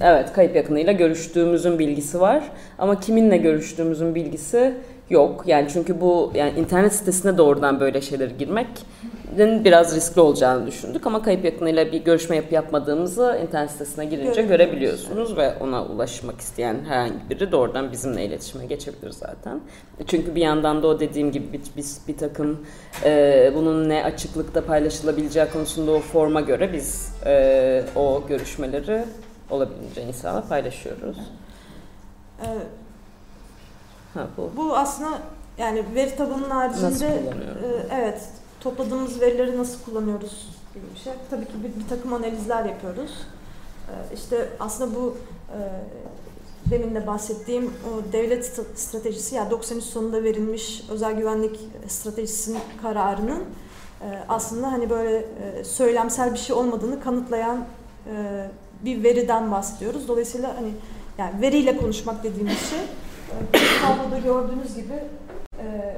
[0.00, 2.42] evet kayıp yakınıyla görüştüğümüzün bilgisi var
[2.78, 4.74] ama kiminle görüştüğümüzün bilgisi
[5.10, 5.44] yok.
[5.46, 8.66] Yani çünkü bu yani internet sitesine doğrudan böyle şeyleri girmek
[9.38, 15.36] biraz riskli olacağını düşündük ama kayıp yakınıyla bir görüşme yapıp yapmadığımızı internet sitesine girince görebiliyorsunuz
[15.36, 19.60] ve ona ulaşmak isteyen herhangi biri doğrudan bizimle iletişime geçebilir zaten.
[20.06, 22.66] Çünkü bir yandan da o dediğim gibi bir, biz bir takım
[23.04, 29.04] e, bunun ne açıklıkta paylaşılabileceği konusunda o forma göre biz e, o görüşmeleri
[29.50, 31.16] olabildiğince insanla paylaşıyoruz.
[32.42, 32.46] Ee,
[34.14, 35.10] Ha, bu bu aslında
[35.58, 38.28] yani veri tabanının haricinde e, evet
[38.60, 41.12] topladığımız verileri nasıl kullanıyoruz gibi bir şey.
[41.30, 43.10] Tabii ki bir, bir takım analizler yapıyoruz.
[43.88, 45.16] Ee, işte aslında bu
[45.48, 45.58] e,
[46.70, 53.38] demin de bahsettiğim o devlet st- stratejisi yani 93 sonunda verilmiş özel güvenlik stratejisinin kararının
[54.00, 57.64] e, aslında hani böyle e, söylemsel bir şey olmadığını kanıtlayan
[58.06, 58.46] e,
[58.84, 60.08] bir veriden bahsediyoruz.
[60.08, 60.70] Dolayısıyla hani
[61.18, 65.04] yani veriyle konuşmak dediğimiz şey e, tabloda gördüğünüz gibi
[65.58, 65.96] e,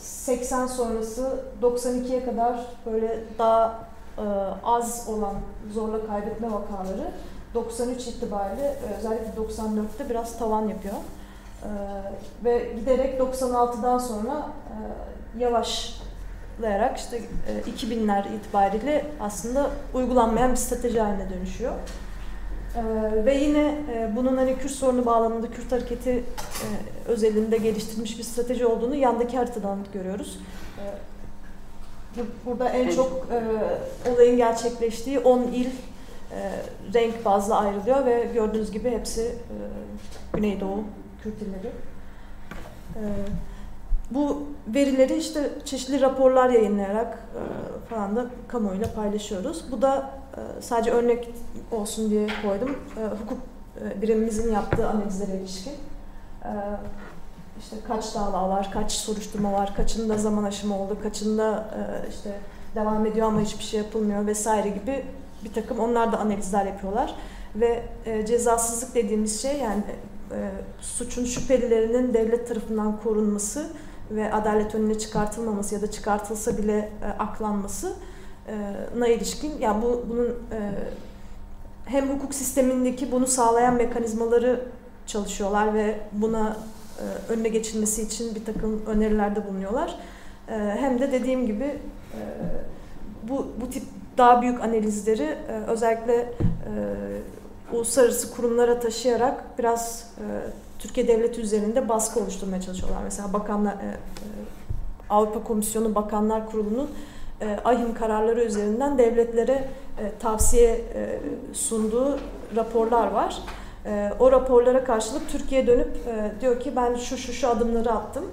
[0.00, 3.78] 80 sonrası 92'ye kadar böyle daha
[4.18, 4.22] e,
[4.64, 5.34] az olan
[5.72, 7.10] zorla kaybetme vakaları
[7.54, 10.94] 93 itibariyle e, özellikle 94'te biraz tavan yapıyor.
[10.94, 11.68] E,
[12.44, 14.76] ve giderek 96'dan sonra e,
[15.40, 21.72] yavaşlayarak işte e, 2000'ler itibariyle aslında uygulanmayan bir strateji haline dönüşüyor.
[22.76, 23.60] Ee, ve yine
[23.92, 26.22] e, bunun hani Kürt sorunu bağlamında Kürt hareketi e,
[27.08, 30.38] özelinde geliştirilmiş bir strateji olduğunu yandaki haritadan görüyoruz.
[30.78, 30.82] Ee,
[32.16, 33.42] bu- burada en çok e,
[34.10, 35.70] olayın gerçekleştiği 10 il e,
[36.94, 39.54] renk bazlı ayrılıyor ve gördüğünüz gibi hepsi e,
[40.32, 40.84] Güneydoğu
[41.22, 41.72] Kürt illeri.
[42.96, 43.00] Ee,
[44.10, 44.42] bu
[44.74, 47.40] verileri işte çeşitli raporlar yayınlayarak e,
[47.88, 49.64] falan da kamuoyuyla paylaşıyoruz.
[49.72, 50.27] Bu da e,
[50.60, 51.30] sadece örnek
[51.70, 52.78] olsun diye koydum.
[52.96, 53.38] E, hukuk
[53.80, 55.72] e, birimimizin yaptığı analizlere ilişkin.
[56.44, 56.52] E,
[57.60, 62.40] işte kaç dava var, kaç soruşturma var, kaçında zaman aşımı oldu, kaçında e, işte
[62.74, 65.04] devam ediyor ama hiçbir şey yapılmıyor vesaire gibi
[65.44, 67.14] bir takım onlar da analizler yapıyorlar.
[67.54, 69.82] Ve e, cezasızlık dediğimiz şey yani
[70.80, 73.66] suçun şüphelilerinin devlet tarafından korunması
[74.10, 77.96] ve adalet önüne çıkartılmaması ya da çıkartılsa bile aklanması
[78.98, 80.58] na ilişkin yani bu bunun e,
[81.84, 84.60] hem hukuk sistemindeki bunu sağlayan mekanizmaları
[85.06, 86.56] çalışıyorlar ve buna
[86.98, 89.98] e, önüne geçilmesi için bir takım önerilerde bulunuyorlar.
[90.48, 92.20] E, hem de dediğim gibi e,
[93.28, 93.82] bu bu tip
[94.18, 96.32] daha büyük analizleri e, özellikle e,
[97.72, 100.24] uluslararası kurumlara taşıyarak biraz e,
[100.78, 103.02] Türkiye devleti üzerinde baskı oluşturmaya çalışıyorlar.
[103.04, 103.98] Mesela bakanlar e, e,
[105.10, 106.90] Avrupa Komisyonu Bakanlar Kurulu'nun
[107.40, 109.68] e, AHİM kararları üzerinden devletlere
[109.98, 111.20] e, tavsiye e,
[111.52, 112.18] sunduğu
[112.56, 113.42] raporlar var.
[113.86, 118.24] E, o raporlara karşılık Türkiye dönüp e, diyor ki ben şu şu şu adımları attım.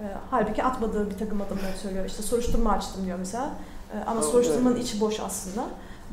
[0.00, 2.04] E, halbuki atmadığı bir takım adımları söylüyor.
[2.04, 3.50] İşte soruşturma açtım diyor mesela.
[3.94, 5.64] E, ama soruşturmanın içi boş aslında.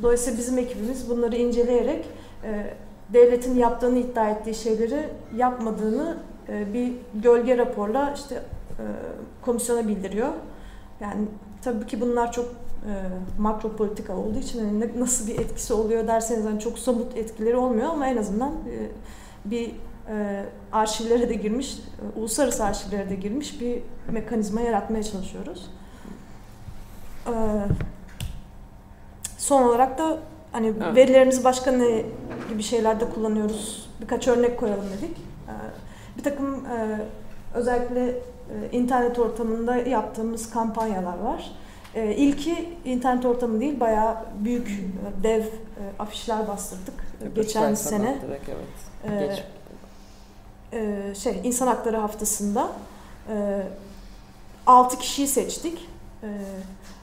[0.02, 2.04] Dolayısıyla bizim ekibimiz bunları inceleyerek
[2.44, 2.74] e,
[3.12, 6.16] devletin yaptığını iddia ettiği şeyleri yapmadığını
[6.48, 8.84] e, bir gölge raporla işte e,
[9.44, 10.28] komisyona bildiriyor.
[11.00, 11.26] Yani
[11.62, 12.92] tabii ki bunlar çok e,
[13.38, 17.88] makro politika olduğu için hani nasıl bir etkisi oluyor derseniz hani çok somut etkileri olmuyor
[17.88, 18.88] ama en azından e,
[19.44, 19.74] bir
[20.08, 23.82] e, arşivlere de girmiş, e, uluslararası arşivlere de girmiş bir
[24.12, 25.70] mekanizma yaratmaya çalışıyoruz.
[27.26, 27.32] E,
[29.38, 30.18] son olarak da
[30.52, 30.96] hani Evet.
[30.96, 32.04] verilerimizi başka ne
[32.48, 33.90] gibi şeylerde kullanıyoruz?
[34.00, 35.16] Birkaç örnek koyalım dedik.
[35.18, 35.54] E,
[36.18, 37.00] bir takım e,
[37.54, 38.14] özellikle
[38.72, 41.50] internet ortamında yaptığımız kampanyalar var.
[41.94, 45.46] E, ilki internet ortamı değil, bayağı büyük e, dev e,
[45.98, 46.94] afişler bastırdık
[47.24, 48.18] e, geçen sene.
[48.28, 49.22] direkt, evet.
[49.22, 49.44] E, Geç.
[50.72, 52.68] e, şey İnsan Hakları Haftası'nda
[53.28, 53.62] e,
[54.66, 55.88] 6 kişiyi seçtik.
[56.22, 56.28] E,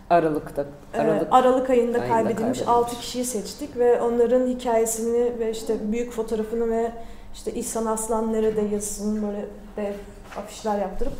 [0.09, 0.65] Aralık'ta.
[0.93, 1.27] e, Aralık.
[1.31, 2.67] Aralık ayında ayında kaybedilmiş kaybedilmiş.
[2.67, 6.91] 6 kişiyi seçtik ve onların hikayesini ve işte büyük fotoğrafını ve
[7.33, 9.45] işte İhsan Aslan nerede yazısını böyle
[9.77, 9.93] dev
[10.37, 11.13] afişler yaptırıp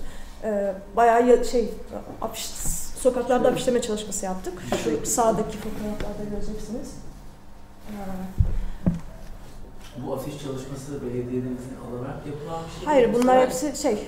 [0.43, 1.69] e, bayağı ya- şey
[2.21, 2.45] afiş
[3.01, 4.53] sokaklarda afişleme çalışması yaptık.
[4.83, 6.91] Şu sağdaki fotoğraflarda göreceksiniz.
[7.89, 7.93] Ee,
[10.07, 14.07] Bu afiş çalışması belediyenin izin alarak yapılan bir şey Hayır bunlar Yoksa hepsi şey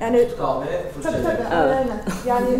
[0.00, 1.10] yani Tutkal ve fırça.
[1.12, 1.76] tabii tabii Evet.
[1.76, 2.02] aynen.
[2.26, 2.48] Yani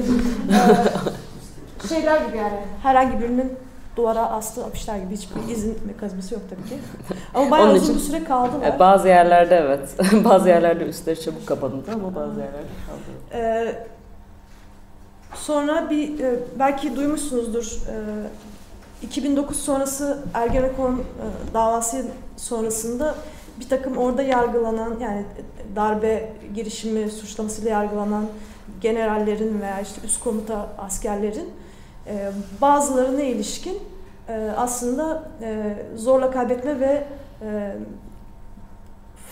[1.85, 3.53] e, şeyler gibi yani herhangi birinin
[3.97, 6.79] duvara astığı afişler gibi hiçbir izin mekanizması yok tabii ki.
[7.35, 8.75] Ama bayağı Onun uzun için- bir süre kaldılar.
[8.75, 9.97] E, Bazı yerlerde evet.
[10.25, 13.35] bazı yerlerde üstleri çabuk kapandı ama bazı yerlerde kaldı.
[13.35, 13.75] Ee,
[15.35, 17.65] sonra bir e, belki duymuşsunuzdur.
[17.89, 17.95] e,
[19.03, 23.15] 2009 sonrası Ergenekon e, davası sonrasında
[23.61, 25.25] bir takım orada yargılanan yani
[25.77, 28.27] darbe girişimi suçlamasıyla yargılanan
[28.81, 31.51] generallerin veya işte üst komuta askerlerin
[32.07, 33.79] e, bazılarına ilişkin
[34.29, 37.05] e, aslında e, zorla kaybetme ve
[37.43, 37.77] e,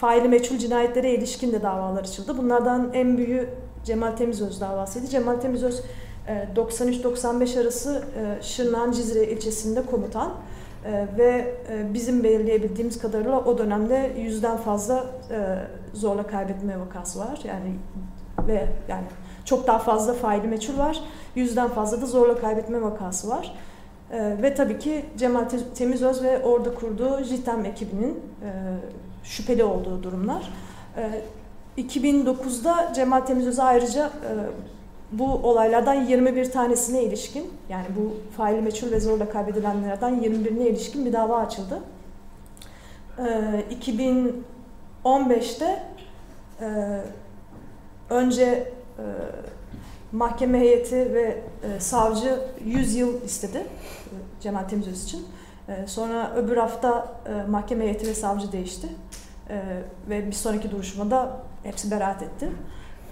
[0.01, 2.39] faili meçhul cinayetlere ilişkin de davalar açıldı.
[2.39, 3.49] Bunlardan en büyüğü
[3.85, 5.07] Cemal Temizöz davasıydı.
[5.07, 5.83] Cemal Temizöz
[6.29, 10.33] e, 93-95 arası e, Şırnak'ın Cizre ilçesinde komutan
[11.19, 11.55] ve
[11.95, 15.07] bizim belirleyebildiğimiz kadarıyla o dönemde yüzden fazla
[15.93, 17.41] zorla kaybetme vakası var.
[17.45, 17.75] Yani
[18.49, 19.05] ve yani
[19.45, 21.01] çok daha fazla faili meçhul var.
[21.35, 23.55] Yüzden fazla da zorla kaybetme vakası var.
[24.13, 28.51] E, ve tabii ki Cemal Te- Temizöz ve orada kurduğu JITEM ekibinin e,
[29.25, 30.53] şüpheli olduğu durumlar.
[30.97, 31.23] E,
[31.83, 34.31] 2009'da Cemal Temizöz'e ayrıca e,
[35.13, 41.13] bu olaylardan 21 tanesine ilişkin yani bu faili meçhul ve zorla kaybedilenlerden 21'ine ilişkin bir
[41.13, 41.81] dava açıldı.
[43.19, 43.23] E,
[45.05, 45.83] 2015'te
[46.61, 47.01] e,
[48.11, 49.05] önce e,
[50.13, 55.27] mahkeme heyeti ve e, savcı 100 yıl istedi e, Cemal Temizöz için.
[55.69, 58.89] E, sonra öbür hafta e, mahkeme heyeti ve savcı değişti.
[59.49, 59.63] E,
[60.11, 62.49] ve bir sonraki duruşmada hepsi beraat etti.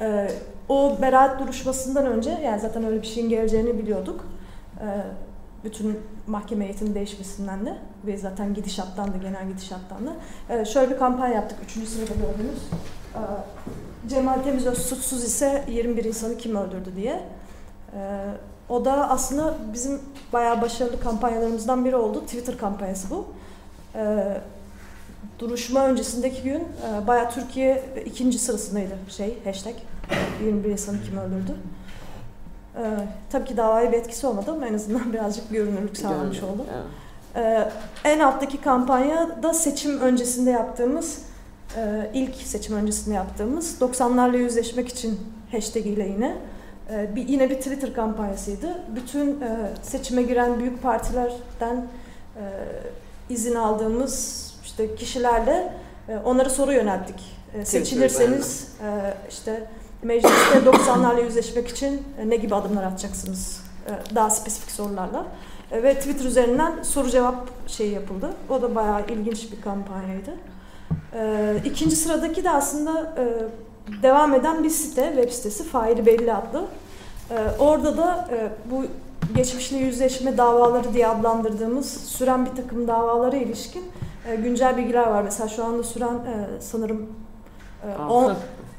[0.01, 0.31] E,
[0.69, 4.27] o beraat duruşmasından önce yani zaten öyle bir şeyin geleceğini biliyorduk.
[4.81, 4.87] E,
[5.65, 10.13] bütün mahkeme heyetinin değişmesinden de ve zaten gidişattan da genel gidişattan da.
[10.55, 11.59] E, şöyle bir kampanya yaptık.
[11.65, 12.59] Üçüncü sırada gördüğünüz.
[13.15, 13.21] E,
[14.09, 17.23] Cemal Temizöz suçsuz ise 21 insanı kim öldürdü diye.
[17.95, 18.01] E,
[18.69, 20.01] o da aslında bizim
[20.33, 22.21] bayağı başarılı kampanyalarımızdan biri oldu.
[22.21, 23.27] Twitter kampanyası bu.
[23.95, 24.37] E,
[25.39, 29.75] duruşma öncesindeki gün e, bayağı Türkiye ikinci sırasındaydı şey hashtag
[30.45, 31.57] 21 insanı kim öldürdü.
[32.77, 32.83] E,
[33.31, 36.67] tabii ki davaya bir etkisi olmadı ama en azından birazcık görünürlük sağlamış oldu.
[36.75, 36.85] Evet.
[37.37, 37.69] Ee,
[38.05, 41.23] en alttaki kampanya da seçim öncesinde yaptığımız,
[41.77, 45.21] e, ilk seçim öncesinde yaptığımız 90'larla yüzleşmek için
[45.53, 46.37] hashtag ile yine.
[46.93, 48.79] e, bir, yine bir Twitter kampanyasıydı.
[48.97, 51.87] Bütün e, seçime giren büyük partilerden
[52.37, 52.43] e,
[53.31, 55.73] izin aldığımız işte kişilerle
[56.09, 57.21] e, onlara soru yönelttik.
[57.55, 59.67] E, seçilirseniz e, işte
[60.03, 63.61] mecliste 90'larla yüzleşmek için e, ne gibi adımlar atacaksınız?
[63.87, 65.27] E, daha spesifik sorularla.
[65.73, 68.31] E, Ve Twitter üzerinden soru cevap şeyi yapıldı.
[68.49, 70.31] O da bayağı ilginç bir kampanyaydı.
[71.15, 73.25] E, İkinci sıradaki de aslında e,
[74.03, 76.65] devam eden bir site, web sitesi Faili Belli adlı.
[77.31, 78.85] E, Orada da e, bu
[79.37, 83.85] geçmişle yüzleşme davaları diye adlandırdığımız süren bir takım davalara ilişkin
[84.29, 85.23] e, güncel bilgiler var.
[85.23, 87.07] Mesela şu anda süren e, sanırım
[87.85, 88.37] e, on- Altı.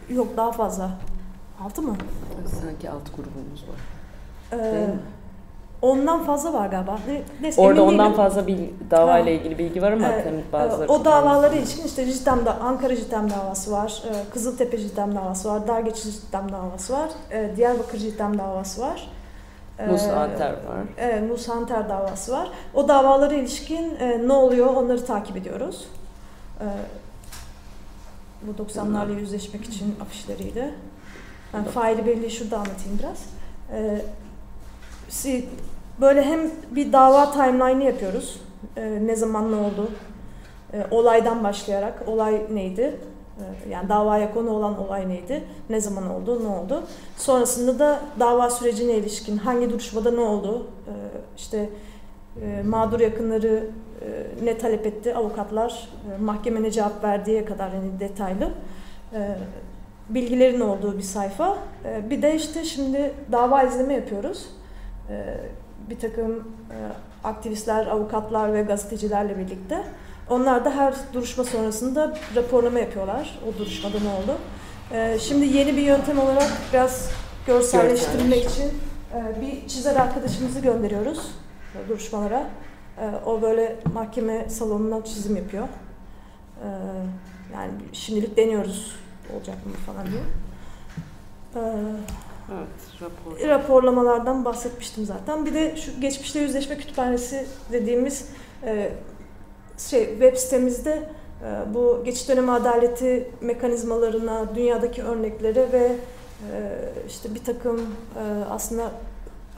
[0.09, 0.89] yok daha fazla.
[1.65, 1.95] Altı mı?
[2.61, 4.59] Sanki alt grubumuz var.
[4.59, 4.99] E, mi?
[5.81, 6.99] Ondan fazla var galiba.
[7.07, 8.13] Ne, neyse, Orada ondan değilim.
[8.17, 8.59] fazla bil,
[8.91, 9.29] davayla Ha.
[9.29, 13.71] ilgili bilgi var ama Evet, Ee, bazıları O davalara ilişkin işte JITEM'de Ankara JITEM davası
[13.71, 19.09] var, e, Kızıltepe JITEM davası var, Dargeçi JITEM davası var, e, Diyarbakır JITEM davası var.
[19.79, 20.83] E, Musa Anter var.
[20.97, 22.51] Evet, Musa Anter davası var.
[22.73, 25.87] O davalara ilişkin ne oluyor onları takip ediyoruz.
[28.41, 30.73] Bu 90'larla yüzleşmek için afişleriydi.
[31.53, 33.19] Ben faili belli şurada anlatayım biraz.
[33.81, 34.01] E,
[35.09, 35.49] si-
[36.01, 36.39] böyle hem
[36.71, 38.41] bir dava timeline'ı yapıyoruz.
[38.77, 39.91] E, ne zaman ne oldu?
[40.73, 42.95] E, olaydan başlayarak olay neydi?
[43.37, 45.43] E, yani davaya konu olan olay neydi?
[45.69, 46.43] Ne zaman oldu?
[46.43, 46.83] Ne oldu?
[47.17, 50.67] Sonrasında da dava sürecine ilişkin hangi duruşmada ne oldu?
[51.37, 51.69] İşte
[52.41, 53.67] e, mağdur yakınları
[54.01, 55.15] e, ne talep etti?
[55.15, 58.51] Avukatlar e, mahkeme ne cevap verdiğe kadar yani detaylı
[60.09, 61.57] bilgilerin olduğu bir sayfa.
[62.09, 64.47] Bir de işte şimdi dava izleme yapıyoruz.
[65.89, 66.31] Bir takım
[66.71, 66.77] e,
[67.23, 69.83] aktivistler, avukatlar ve gazetecilerle birlikte.
[70.29, 73.39] Onlar da her duruşma sonrasında raporlama yapıyorlar.
[73.49, 74.37] O duruşmada ne oldu?
[74.91, 77.09] E, şimdi yeni bir yöntem olarak biraz
[77.47, 78.71] görselleştirmek için
[79.13, 81.31] e, bir çizer arkadaşımızı gönderiyoruz
[81.89, 82.47] duruşmalara.
[82.97, 85.67] E, o böyle mahkeme salonundan çizim yapıyor.
[86.63, 86.67] E,
[87.53, 88.95] yani şimdilik deniyoruz
[89.35, 90.21] olacak mı falan diye.
[91.55, 91.61] E,
[92.57, 93.49] Evet, rapor.
[93.49, 95.45] raporlamalardan bahsetmiştim zaten.
[95.45, 98.29] Bir de şu geçmişte yüzleşme kütüphanesi dediğimiz
[98.63, 98.91] e,
[99.77, 101.09] şey web sitemizde
[101.43, 105.95] e, bu geçiş dönemi adaleti mekanizmalarına, dünyadaki örneklere ve e,
[107.07, 108.91] işte bir takım e, aslında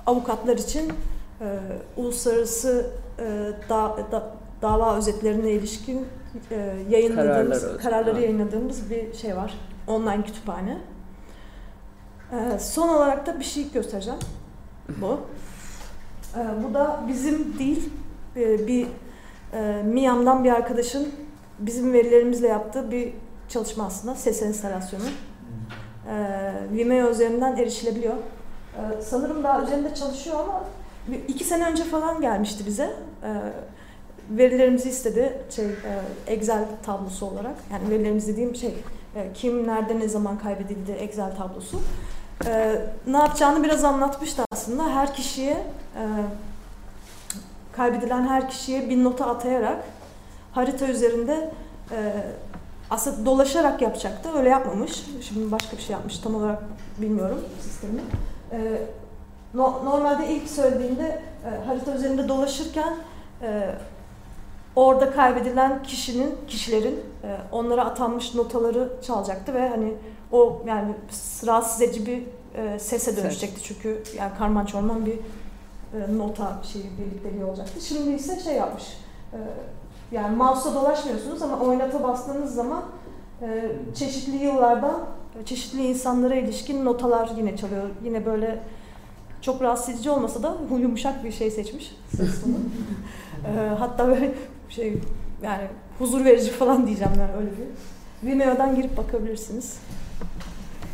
[0.06, 0.94] avukatlar için
[1.41, 1.60] e,
[1.98, 3.24] uluslararası e,
[3.70, 4.32] da, da,
[4.62, 6.06] dava özetlerine ilişkin
[6.52, 9.60] e, yayınladığımız, Kararlar, kararları yayınladığımız bir şey var.
[9.88, 10.78] Online kütüphane.
[12.34, 14.19] Ee, son olarak da bir şey göstereceğim.
[15.01, 15.19] Bu.
[16.38, 17.89] Ee, bu da bizim değil,
[18.36, 18.88] e, bir
[19.53, 21.09] e, MİAM'dan bir arkadaşın
[21.59, 23.13] bizim verilerimizle yaptığı bir
[23.49, 24.15] çalışma aslında.
[24.15, 25.03] Ses enstalasyonu.
[26.09, 28.13] Ee, Vimeo üzerinden erişilebiliyor.
[28.13, 30.63] Ee, sanırım daha üzerinde çalışıyor ama
[31.07, 32.93] bir- iki sene önce falan gelmişti bize.
[33.23, 33.34] Ee,
[34.29, 35.71] verilerimizi istedi şey e,
[36.27, 37.55] Excel tablosu olarak.
[37.71, 38.73] Yani verilerimiz dediğim şey
[39.15, 41.79] e, kim nerede ne zaman kaybedildi Excel tablosu.
[42.46, 44.89] Ee, ne yapacağını biraz anlatmıştı aslında.
[44.89, 45.54] Her kişiye
[45.96, 46.04] e,
[47.72, 49.84] kaybedilen her kişiye bir nota atayarak
[50.52, 51.52] harita üzerinde
[51.91, 52.14] e,
[52.89, 54.30] aslında dolaşarak yapacaktı.
[54.38, 55.04] Öyle yapmamış.
[55.22, 56.20] Şimdi başka bir şey yapmış.
[56.20, 56.64] Tam olarak
[56.98, 58.02] bilmiyorum sistemi.
[58.52, 58.82] E,
[59.54, 62.96] no- normalde ilk söylediğinde e, harita üzerinde dolaşırken
[63.41, 63.70] e,
[64.76, 69.94] orada kaybedilen kişinin, kişilerin e, onlara atanmış notaları çalacaktı ve hani
[70.34, 70.93] o yani
[71.47, 72.23] rahatsız edici bir
[72.55, 77.81] e, sese dönüşecekti çünkü yani karman çorman bir e, nota şeyi birlikteliği olacaktı.
[77.81, 78.84] Şimdi ise şey yapmış.
[79.34, 79.38] e,
[80.11, 82.84] yani mouse'la dolaşmıyorsunuz ama oynata bastığınız zaman
[83.41, 84.99] e, çeşitli yıllardan
[85.41, 87.89] e, çeşitli insanlara ilişkin notalar yine çalıyor.
[88.03, 88.59] Yine böyle
[89.41, 92.53] çok rahatsız edici olmasa da yumuşak bir şey seçmiş ses tonu.
[93.43, 94.34] E, hatta böyle
[94.69, 94.97] şey
[95.41, 95.63] yani
[95.99, 97.67] huzur verici falan diyeceğim ben öyle bir.
[98.29, 99.77] Vimeo'dan girip bakabilirsiniz.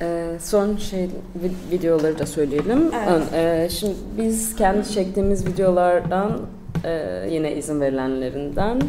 [0.02, 1.04] Ee, son şey
[1.44, 2.92] vi- videoları da söyleyelim.
[3.10, 3.34] Evet.
[3.34, 6.40] E, şimdi biz kendi çektiğimiz videolardan
[6.86, 8.82] e, yine izin verilenlerinden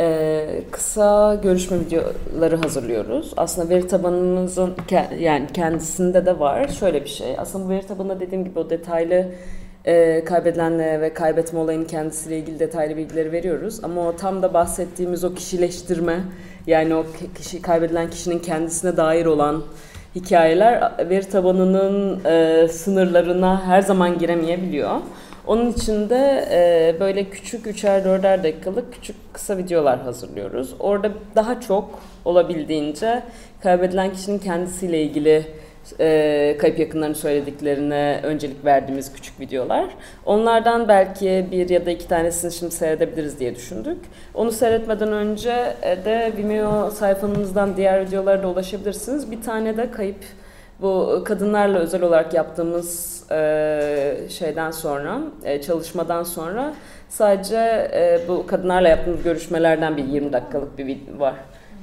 [0.00, 3.32] e, kısa görüşme videoları hazırlıyoruz.
[3.36, 4.74] Aslında veri tabanımızın
[5.20, 6.68] yani kendisinde de var.
[6.68, 7.34] Şöyle bir şey.
[7.38, 9.26] Aslında bu veri tabanında dediğim gibi o detaylı
[9.84, 13.80] e, kaybedilenle ve kaybetme olayının kendisiyle ilgili detaylı bilgileri veriyoruz.
[13.84, 16.20] Ama o tam da bahsettiğimiz o kişileştirme
[16.66, 19.62] yani o ki- kişi kaybedilen kişinin kendisine dair olan
[20.14, 25.00] hikayeler veri tabanının e, sınırlarına her zaman giremeyebiliyor.
[25.46, 30.74] Onun için de e, böyle küçük üçer dörder dakikalık küçük kısa videolar hazırlıyoruz.
[30.80, 33.22] Orada daha çok olabildiğince
[33.60, 35.46] kaybedilen kişinin kendisiyle ilgili
[36.00, 39.84] e, kayıp yakınlarını söylediklerine öncelik verdiğimiz küçük videolar.
[40.26, 43.98] Onlardan belki bir ya da iki tanesini şimdi seyredebiliriz diye düşündük.
[44.34, 49.30] Onu seyretmeden önce e, de Vimeo sayfamızdan diğer videolara da ulaşabilirsiniz.
[49.30, 50.24] Bir tane de kayıp
[50.80, 56.74] bu kadınlarla özel olarak yaptığımız e, şeyden sonra, e, çalışmadan sonra
[57.08, 57.56] sadece
[57.92, 61.34] e, bu kadınlarla yaptığımız görüşmelerden bir 20 dakikalık bir video var.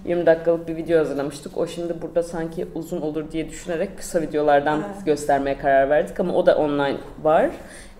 [0.06, 1.58] 20 dakikalık bir video hazırlamıştık.
[1.58, 5.06] O şimdi burada sanki uzun olur diye düşünerek kısa videolardan Evet.
[5.06, 7.50] göstermeye karar verdik ama o da online var.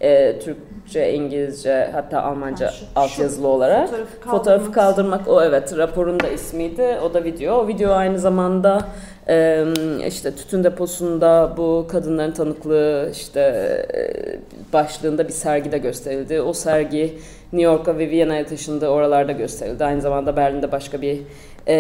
[0.02, 3.90] E, Türkçe, İngilizce hatta Almanca Ha, şu- altyazılı olarak.
[3.90, 5.26] Fotoğrafı Fotoğrafı kaldırmak.
[5.26, 6.98] kaldırmak o evet raporun da ismiydi.
[7.04, 7.56] O da video.
[7.56, 8.82] O video aynı zamanda
[9.30, 9.66] e,
[10.08, 13.40] işte tütün deposunda bu kadınların tanıklığı işte
[13.94, 16.42] e, başlığında bir sergide gösterildi.
[16.42, 17.18] O sergi
[17.56, 18.88] New York'a ve Viyana'ya taşındı.
[18.88, 19.86] Oralarda gösterildi.
[19.86, 21.20] Aynı zamanda Berlin'de başka bir
[21.68, 21.76] e,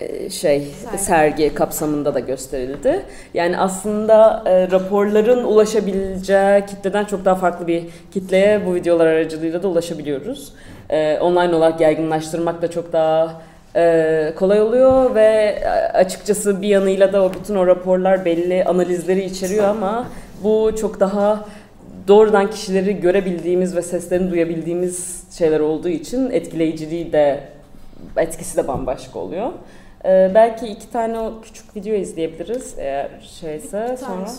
[0.00, 0.98] e, şey Sergi.
[0.98, 3.02] sergi kapsamında da gösterildi.
[3.34, 9.68] Yani aslında e, raporların ulaşabileceği kitleden çok daha farklı bir kitleye bu videolar aracılığıyla da
[9.68, 10.52] ulaşabiliyoruz.
[10.90, 13.42] E, online olarak yaygınlaştırmak da çok daha
[13.76, 19.24] e, kolay oluyor ve e, açıkçası bir yanıyla da o bütün o raporlar belli analizleri
[19.24, 20.08] içeriyor ama
[20.42, 21.44] bu çok daha
[22.08, 27.48] doğrudan kişileri görebildiğimiz ve seslerini duyabildiğimiz şeyler olduğu için etkileyiciliği de
[28.16, 29.52] etkisi de bambaşka oluyor.
[30.04, 34.30] Ee, belki iki tane o küçük video izleyebiliriz eğer şeyse Bir sonra.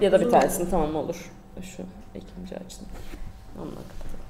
[0.00, 1.30] Ya da bir tanesini tamam olur.
[1.62, 1.82] Şu
[2.14, 2.86] ikinci açtım.
[3.58, 4.22] Onunla kapatalım.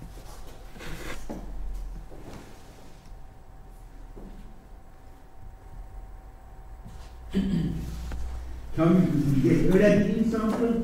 [8.77, 9.01] Kamil
[9.37, 10.83] Bilgeç öyle bir insandı.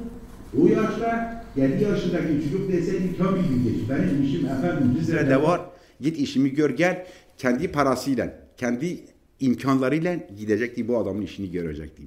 [0.62, 5.60] O yaşta 7 yaşındaki çocuk deseydi Kamil Bilgeç benim işim efendim Rize'de var.
[6.00, 7.06] Git işimi gör gel.
[7.38, 9.00] Kendi parasıyla, kendi
[9.40, 12.02] imkanlarıyla gidecekti bu adamın işini görecekti.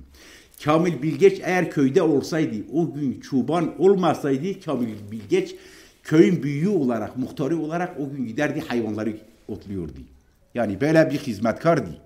[0.63, 5.55] Kamil Bilgeç eğer köyde olsaydı, o gün çuban olmasaydı Kamil Bilgeç
[6.03, 9.17] köyün büyüğü olarak, muhtarı olarak o gün giderdi hayvanları
[9.47, 9.99] otluyordu.
[10.55, 11.97] Yani böyle bir hizmetkardı.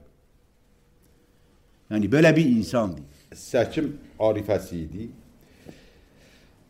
[1.90, 3.02] Yani böyle bir insandı.
[3.34, 5.10] Seçim arifesiydi.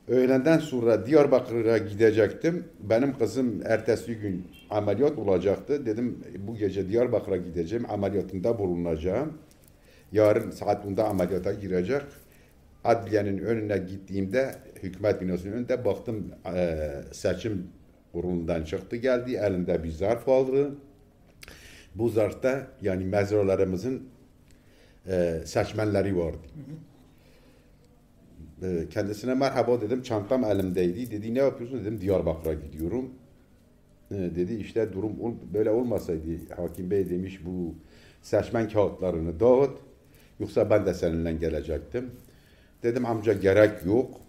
[0.08, 2.66] Öğlenden sonra Diyarbakır'a gidecektim.
[2.80, 5.86] Benim kızım ertesi gün ameliyat olacaktı.
[5.86, 7.86] Dedim bu gece Diyarbakır'a gideceğim.
[7.90, 9.34] Ameliyatında bulunacağım.
[10.12, 12.02] Yarın saat 10'da ameliyata girecek.
[12.84, 17.68] Adliyenin önüne gittiğimde hükümet binasının önünde baktım eee, seçim
[18.14, 19.40] kurulundan çıktı geldi.
[19.44, 20.72] Elinde bir zarf aldı.
[21.96, 24.04] Bu zarfta yani mezralarımızın
[25.08, 26.38] eee seçmenleri vardı.
[26.58, 26.95] Ee,
[28.90, 30.04] kendisine merhaba dedim.
[30.04, 31.12] Çantam elimdeydi.
[31.12, 32.02] Dedi ne yapıyorsun dedim.
[32.02, 33.10] Diyarbakır'a gidiyorum.
[34.12, 37.76] Ee, dedi işte durum böyle olmasaydı hakim bey demiş bu
[38.22, 39.72] seçmen kağıtlarını dağıt.
[40.40, 42.12] Yoksa ben de seninle gelecektim.
[42.84, 44.22] Dedim amca gerek yok.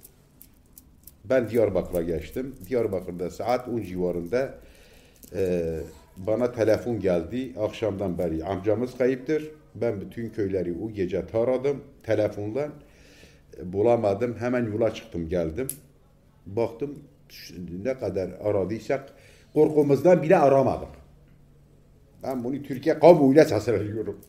[1.24, 2.54] Ben Diyarbakır'a geçtim.
[2.68, 4.54] Diyarbakır'da saat 10 civarında
[5.34, 5.76] e,
[6.16, 7.52] bana telefon geldi.
[7.58, 9.50] Akşamdan beri amcamız kayıptır.
[9.74, 12.68] Ben bütün köyleri o gece taradım telefonla
[13.62, 14.36] bulamadım.
[14.38, 15.66] Hemen yola çıktım geldim.
[16.46, 16.98] Baktım
[17.84, 19.12] ne kadar aradıysak
[19.54, 20.88] korkumuzdan bile aramadık.
[22.22, 24.20] Ben bunu Türkiye kamuoyuyla sesleniyorum.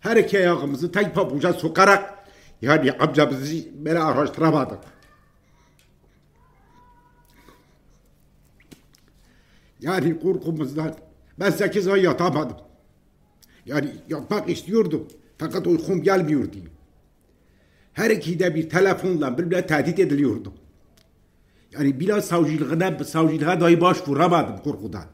[0.00, 2.14] Her iki ayağımızı tek pabuca sokarak
[2.62, 4.93] yani amcamızı böyle araştıramadık.
[9.84, 10.94] Yani korkumuzdan
[11.40, 12.56] ben 8 ay yatamadım.
[13.66, 15.08] Yani yatmak istiyordum.
[15.38, 16.56] Fakat uykum gelmiyordu.
[17.92, 20.52] Her ikide bir telefonla birbirine tehdit ediliyordum.
[21.72, 25.04] Yani biraz savcılığına, savcılığa dahi başvuramadım korkudan.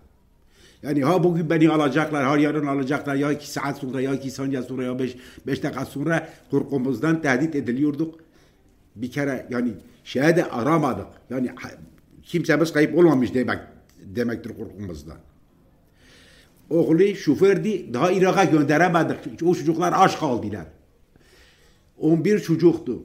[0.82, 4.62] Yani ha bugün beni alacaklar, ha yarın alacaklar, ya iki saat sonra, ya iki saniye
[4.62, 5.16] sonra, ya beş,
[5.46, 8.20] beş dakika sonra korkumuzdan tehdit ediliyorduk.
[8.96, 9.72] Bir kere yani
[10.04, 11.06] şeye aramadık.
[11.30, 11.50] Yani
[12.22, 13.58] kimsemiz kayıp olmamış demek
[14.04, 15.18] demektir korkumuzdan.
[16.70, 19.42] Oğlu şofördü, daha Irak'a gönderemedik.
[19.42, 20.66] O çocuklar aç kaldılar.
[21.98, 23.02] 11 çocuktu.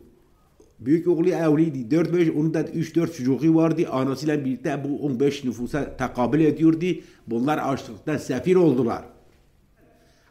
[0.79, 1.95] Büyük oğlu evliydi.
[1.95, 3.87] 4-5, onun da 3-4 çocuğu vardı.
[3.91, 6.85] Anasıyla birlikte bu 15 nüfusa tekabül ediyordu.
[7.27, 9.03] Bunlar açlıktan sefir oldular.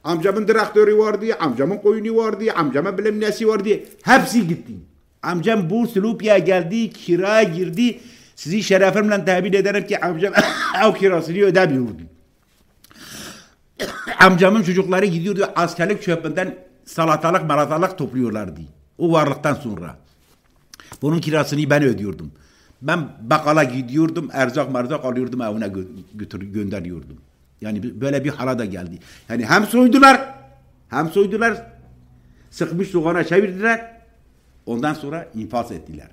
[0.05, 3.69] Amcamın traktörü vardı, amcamın koyunu vardı, amcamın bilmem nesi vardı.
[4.03, 4.73] Hepsi gitti.
[5.23, 8.01] Amcam bu Lupya geldi, kiraya girdi.
[8.37, 10.35] Sizi şerefimle temin ederim ki amcam
[10.85, 12.03] ev kirasını ödemiyordu.
[14.21, 16.55] Amcamın çocukları gidiyordu askerlik çöpünden
[16.85, 18.61] salatalık maratalık topluyorlardı.
[18.99, 19.97] O varlıktan sonra.
[21.03, 22.33] Bunun kirasını ben ödüyordum.
[22.83, 27.17] Ben bakkala gidiyordum, erzak marzak alıyordum evine gö- götür gönderiyordum.
[27.61, 28.99] Yani böyle bir hala da geldi.
[29.29, 30.35] Yani hem soydular,
[30.89, 31.67] hem soydular,
[32.51, 33.95] sıkmış soğana çevirdiler.
[34.67, 36.09] Ondan sonra infaz ettiler.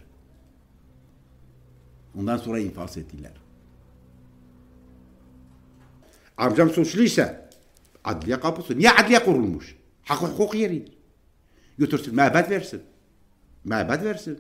[2.20, 3.34] Ondan sonra infaz ettiler.
[6.38, 7.50] Amcam suçluysa
[8.04, 8.78] adliye kapısı.
[8.78, 9.76] Niye adliye kurulmuş?
[10.04, 10.86] Hak hukuk yeri.
[11.78, 12.82] Götürsün, mebet versin.
[13.64, 14.40] Mebet versin.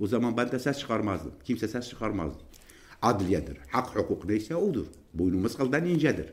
[0.00, 1.32] O zaman ben de ses çıkarmazdım.
[1.44, 2.38] Kimse ses çıkarmazdı.
[3.02, 3.58] Adliyedir.
[3.70, 4.86] Hak hukuk neyse odur.
[5.14, 6.32] Boynumuz kıldan incedir.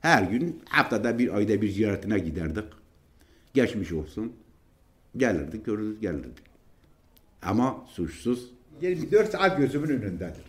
[0.00, 2.64] Her gün haftada bir ayda bir ziyaretine giderdik.
[3.54, 4.32] Geçmiş olsun.
[5.16, 6.44] Gelirdik, görürüz, gelirdik.
[7.42, 8.50] Ama suçsuz
[8.82, 10.44] 24 saat gözümün önündedir.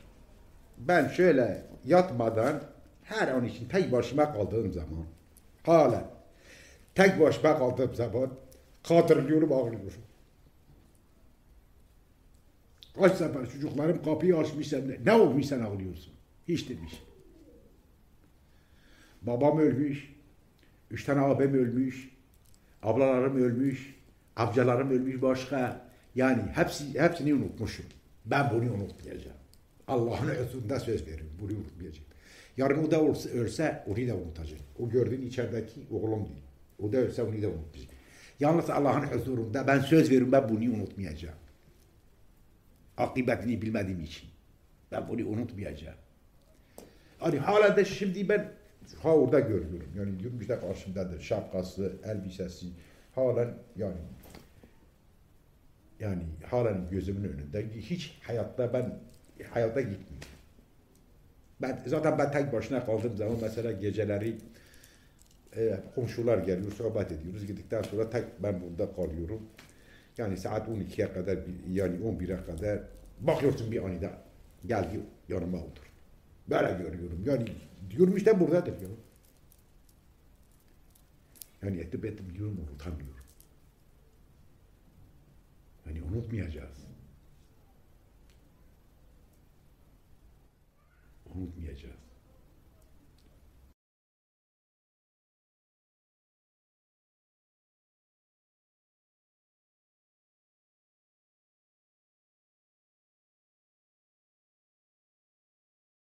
[0.78, 2.62] Ben şöyle yatmadan
[3.04, 5.06] her an için tek başıma kaldığım zaman
[5.64, 6.06] halen
[6.96, 8.30] tek başıma kaldığım zaman
[8.84, 10.02] hatırlıyorum ağlıyorum.
[13.00, 16.14] Kaç sefer çocuklarım kapıyı açmışsa ne, ne olmuş sen ağlıyorsun?
[16.48, 17.04] Hiç demiş.
[19.22, 20.16] Babam ölmüş.
[20.92, 22.10] Üç tane abim ölmüş.
[22.84, 23.96] Ablalarım ölmüş.
[24.36, 25.88] Amcalarım ölmüş başka.
[26.16, 27.86] Yani hepsi, hepsini unutmuşum.
[28.26, 29.38] Ben bunu unutmayacağım.
[29.88, 31.34] Allah'ın özünde söz veriyorum.
[31.42, 32.06] Bunu unutmayacağım.
[32.58, 34.64] Yarın o da olsa, ölse onu da unutacağım.
[34.80, 36.44] O gördüğün içerideki oğlum değil.
[36.80, 37.96] O da ölse onu da unutmayacağım.
[38.40, 41.36] Yalnız Allah'ın huzurunda ben söz veriyorum ben bunu unutmayacağım.
[42.98, 44.30] Akıbetini bilmediğim için.
[44.92, 45.98] Ben bunu unutmayacağım.
[47.20, 48.52] Hani hala da şimdi ben
[49.04, 49.90] ha orada görüyorum.
[49.98, 50.12] Yani
[50.42, 51.22] işte karşımdadır.
[51.22, 52.66] Şapkası, elbisesi.
[53.16, 53.96] Halen yani
[56.02, 57.66] yani halen gözümün önünde.
[57.76, 59.00] Hiç hayatta ben
[59.50, 60.28] hayata gitmiyorum.
[61.62, 64.38] Ben zaten ben tek başına kaldığım zaman mesela geceleri
[65.56, 67.48] e, komşular geliyor, sohbet ediyoruz.
[67.48, 69.42] Gittikten sonra tek ben burada kalıyorum.
[70.18, 71.38] Yani saat 12'ye kadar
[71.70, 72.80] yani 11'e kadar
[73.20, 74.12] bakıyorsun bir anida
[74.66, 75.00] geldi
[75.30, 75.92] yanıma otur.
[76.50, 77.24] Böyle görüyorum.
[77.26, 77.46] Yani
[77.90, 78.88] diyorum işte buradadır ya.
[81.64, 83.21] Yani etip etip diyorum unutamıyorum.
[85.92, 86.88] Yani unutmayacağız.
[91.26, 92.11] Unutmayacağız.